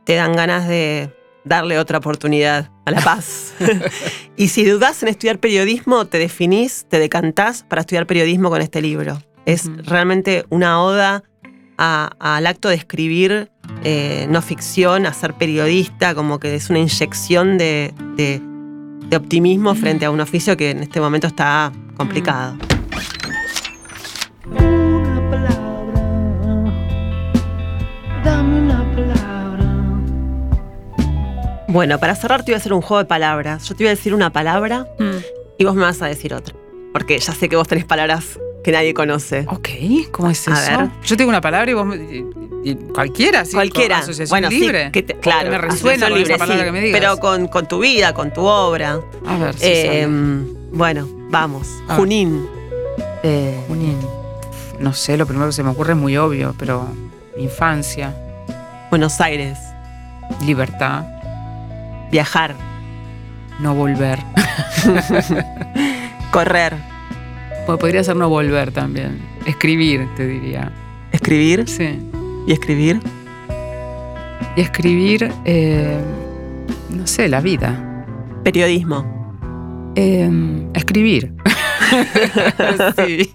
[0.05, 1.13] te dan ganas de
[1.43, 3.53] darle otra oportunidad a la paz.
[4.37, 8.81] y si dudás en estudiar periodismo, te definís, te decantás para estudiar periodismo con este
[8.81, 9.21] libro.
[9.45, 11.25] Es realmente una oda
[11.77, 13.51] al acto de escribir
[13.83, 18.41] eh, no ficción, a ser periodista, como que es una inyección de, de-
[19.07, 22.57] de optimismo frente a un oficio que en este momento está complicado.
[24.49, 26.01] Una palabra,
[28.23, 29.65] dame una palabra.
[31.67, 33.67] Bueno, para cerrar te voy a hacer un juego de palabras.
[33.67, 34.87] Yo te voy a decir una palabra
[35.57, 36.55] y vos me vas a decir otra.
[36.93, 39.45] Porque ya sé que vos tenés palabras que nadie conoce.
[39.47, 39.69] Ok,
[40.11, 40.77] ¿cómo es A eso?
[40.79, 40.89] ver.
[41.03, 42.25] Yo tengo una palabra y vos me- y-
[42.63, 43.99] y- cualquiera, sí, Cualquiera.
[43.99, 44.85] asociación bueno, libre.
[44.85, 46.99] sí, que te- Porque claro, me resuena libre, esa palabra sí, que me digas.
[46.99, 48.99] Pero con, con tu vida, con tu obra.
[49.27, 50.07] a ver, sí, Eh,
[50.73, 51.67] bueno, vamos.
[51.95, 52.47] Junín.
[53.21, 53.99] Eh, Junín.
[54.79, 56.87] No sé, lo primero que se me ocurre es muy obvio, pero
[57.37, 58.15] infancia,
[58.89, 59.59] Buenos Aires.
[60.43, 61.03] libertad,
[62.11, 62.55] Viajar.
[63.59, 64.17] no volver.
[66.31, 66.73] Correr.
[67.65, 69.19] Bueno, podría ser no volver también.
[69.47, 70.71] Escribir, te diría.
[71.11, 71.67] Escribir.
[71.67, 71.99] Sí.
[72.45, 72.99] Y escribir.
[74.55, 75.97] Y escribir, eh,
[76.91, 78.05] no sé, la vida.
[78.43, 79.91] Periodismo.
[79.95, 80.29] Eh,
[80.75, 81.33] escribir.
[82.97, 83.31] sí.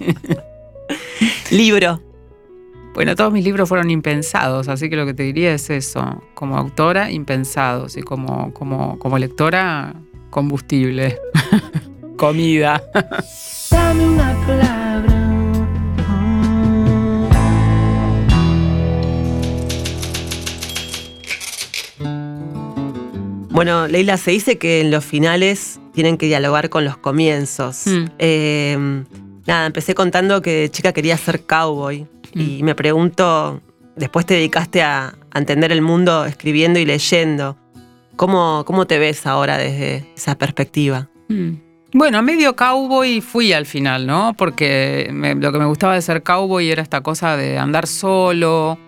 [1.51, 2.01] Libro.
[2.95, 6.22] Bueno, todos mis libros fueron impensados, así que lo que te diría es eso.
[6.35, 7.97] Como autora, impensados.
[7.97, 9.95] Y como, como, como lectora,
[10.31, 11.18] combustible.
[12.21, 12.83] Comida.
[13.71, 15.14] Dame una palabra.
[23.49, 27.87] Bueno, Leila, se dice que en los finales tienen que dialogar con los comienzos.
[27.87, 28.05] Mm.
[28.18, 29.05] Eh,
[29.47, 32.07] nada, empecé contando que de chica quería ser cowboy.
[32.35, 33.62] Y me pregunto,
[33.97, 37.57] después te dedicaste a, a entender el mundo escribiendo y leyendo.
[38.16, 41.09] ¿Cómo, ¿Cómo te ves ahora desde esa perspectiva?
[41.31, 41.70] Mm.
[41.93, 44.34] Bueno, medio cowboy fui al final, ¿no?
[44.36, 48.78] Porque me- lo que me gustaba de ser cowboy era esta cosa de andar solo,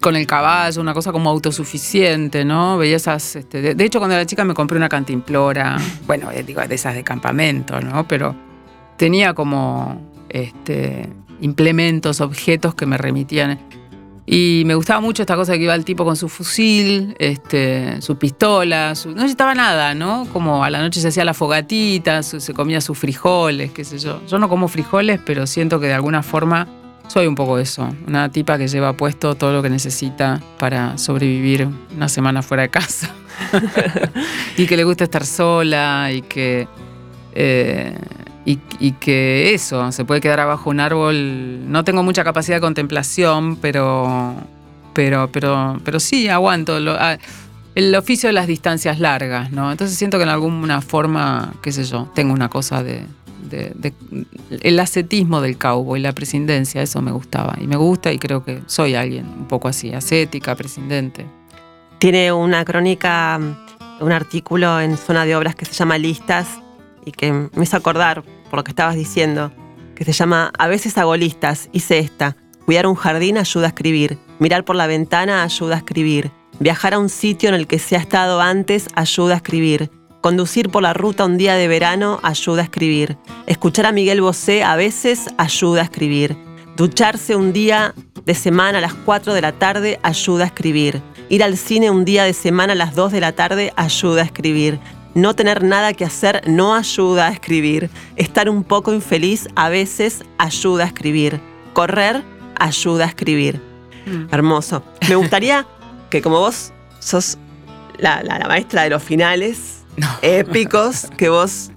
[0.00, 2.76] con el caballo, una cosa como autosuficiente, ¿no?
[2.78, 3.36] Veía esas.
[3.36, 6.74] este, de, de hecho, cuando era chica me compré una cantimplora, bueno, eh, digo, de
[6.74, 8.06] esas de campamento, ¿no?
[8.08, 8.34] Pero
[8.96, 11.08] tenía como este,
[11.40, 13.58] implementos, objetos que me remitían.
[14.30, 18.18] Y me gustaba mucho esta cosa que iba el tipo con su fusil, este, su
[18.18, 20.26] pistola, su- no necesitaba nada, ¿no?
[20.34, 23.98] Como a la noche se hacía la fogatita, su- se comía sus frijoles, qué sé
[23.98, 24.20] yo.
[24.28, 26.68] Yo no como frijoles, pero siento que de alguna forma
[27.06, 27.88] soy un poco eso.
[28.06, 31.66] Una tipa que lleva puesto todo lo que necesita para sobrevivir
[31.96, 33.10] una semana fuera de casa.
[34.58, 36.68] y que le gusta estar sola y que.
[37.32, 37.96] eh,
[38.80, 41.70] y, que eso, se puede quedar abajo un árbol.
[41.70, 44.34] No tengo mucha capacidad de contemplación, pero.
[44.94, 46.76] Pero, pero, pero sí, aguanto.
[46.98, 47.18] ah,
[47.74, 49.70] el oficio de las distancias largas, ¿no?
[49.70, 53.04] Entonces siento que en alguna forma, qué sé yo, tengo una cosa de.
[53.50, 53.92] de-
[54.62, 57.54] el ascetismo del cowboy, la prescindencia, eso me gustaba.
[57.60, 61.26] Y me gusta y creo que soy alguien un poco así, ascética, prescindente.
[61.98, 63.38] Tiene una crónica,
[64.00, 66.48] un artículo en Zona de Obras que se llama Listas
[67.04, 69.52] y que me hizo acordar por lo que estabas diciendo,
[69.94, 72.36] que se llama A veces hago listas, hice esta.
[72.64, 74.18] Cuidar un jardín ayuda a escribir.
[74.38, 76.30] Mirar por la ventana ayuda a escribir.
[76.60, 79.90] Viajar a un sitio en el que se ha estado antes ayuda a escribir.
[80.20, 83.16] Conducir por la ruta un día de verano ayuda a escribir.
[83.46, 86.36] Escuchar a Miguel Bosé a veces ayuda a escribir.
[86.76, 87.94] Ducharse un día
[88.24, 91.00] de semana a las 4 de la tarde ayuda a escribir.
[91.28, 94.24] Ir al cine un día de semana a las 2 de la tarde ayuda a
[94.24, 94.78] escribir.
[95.14, 97.90] No tener nada que hacer no ayuda a escribir.
[98.16, 101.40] Estar un poco infeliz a veces ayuda a escribir.
[101.72, 102.22] Correr
[102.58, 103.60] ayuda a escribir.
[104.30, 104.82] Hermoso.
[105.08, 105.66] Me gustaría
[106.10, 107.38] que como vos sos
[107.98, 110.06] la, la- la maestra de los finales No.
[110.22, 111.70] épicos, que vos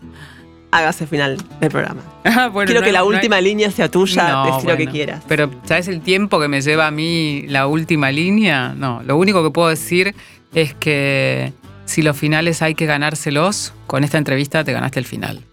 [0.71, 2.01] hagas el final del programa.
[2.23, 4.77] Ah, bueno, Quiero no que la no hay- última línea sea tuya, No, decir lo
[4.77, 5.23] que quieras.
[5.27, 8.75] Pero, ¿sabes el tiempo que me lleva a mí la última línea?
[8.77, 10.13] No, lo único que puedo decir
[10.53, 11.51] es que
[11.91, 15.43] si los finales hay que ganárselos, con esta entrevista te ganaste el final.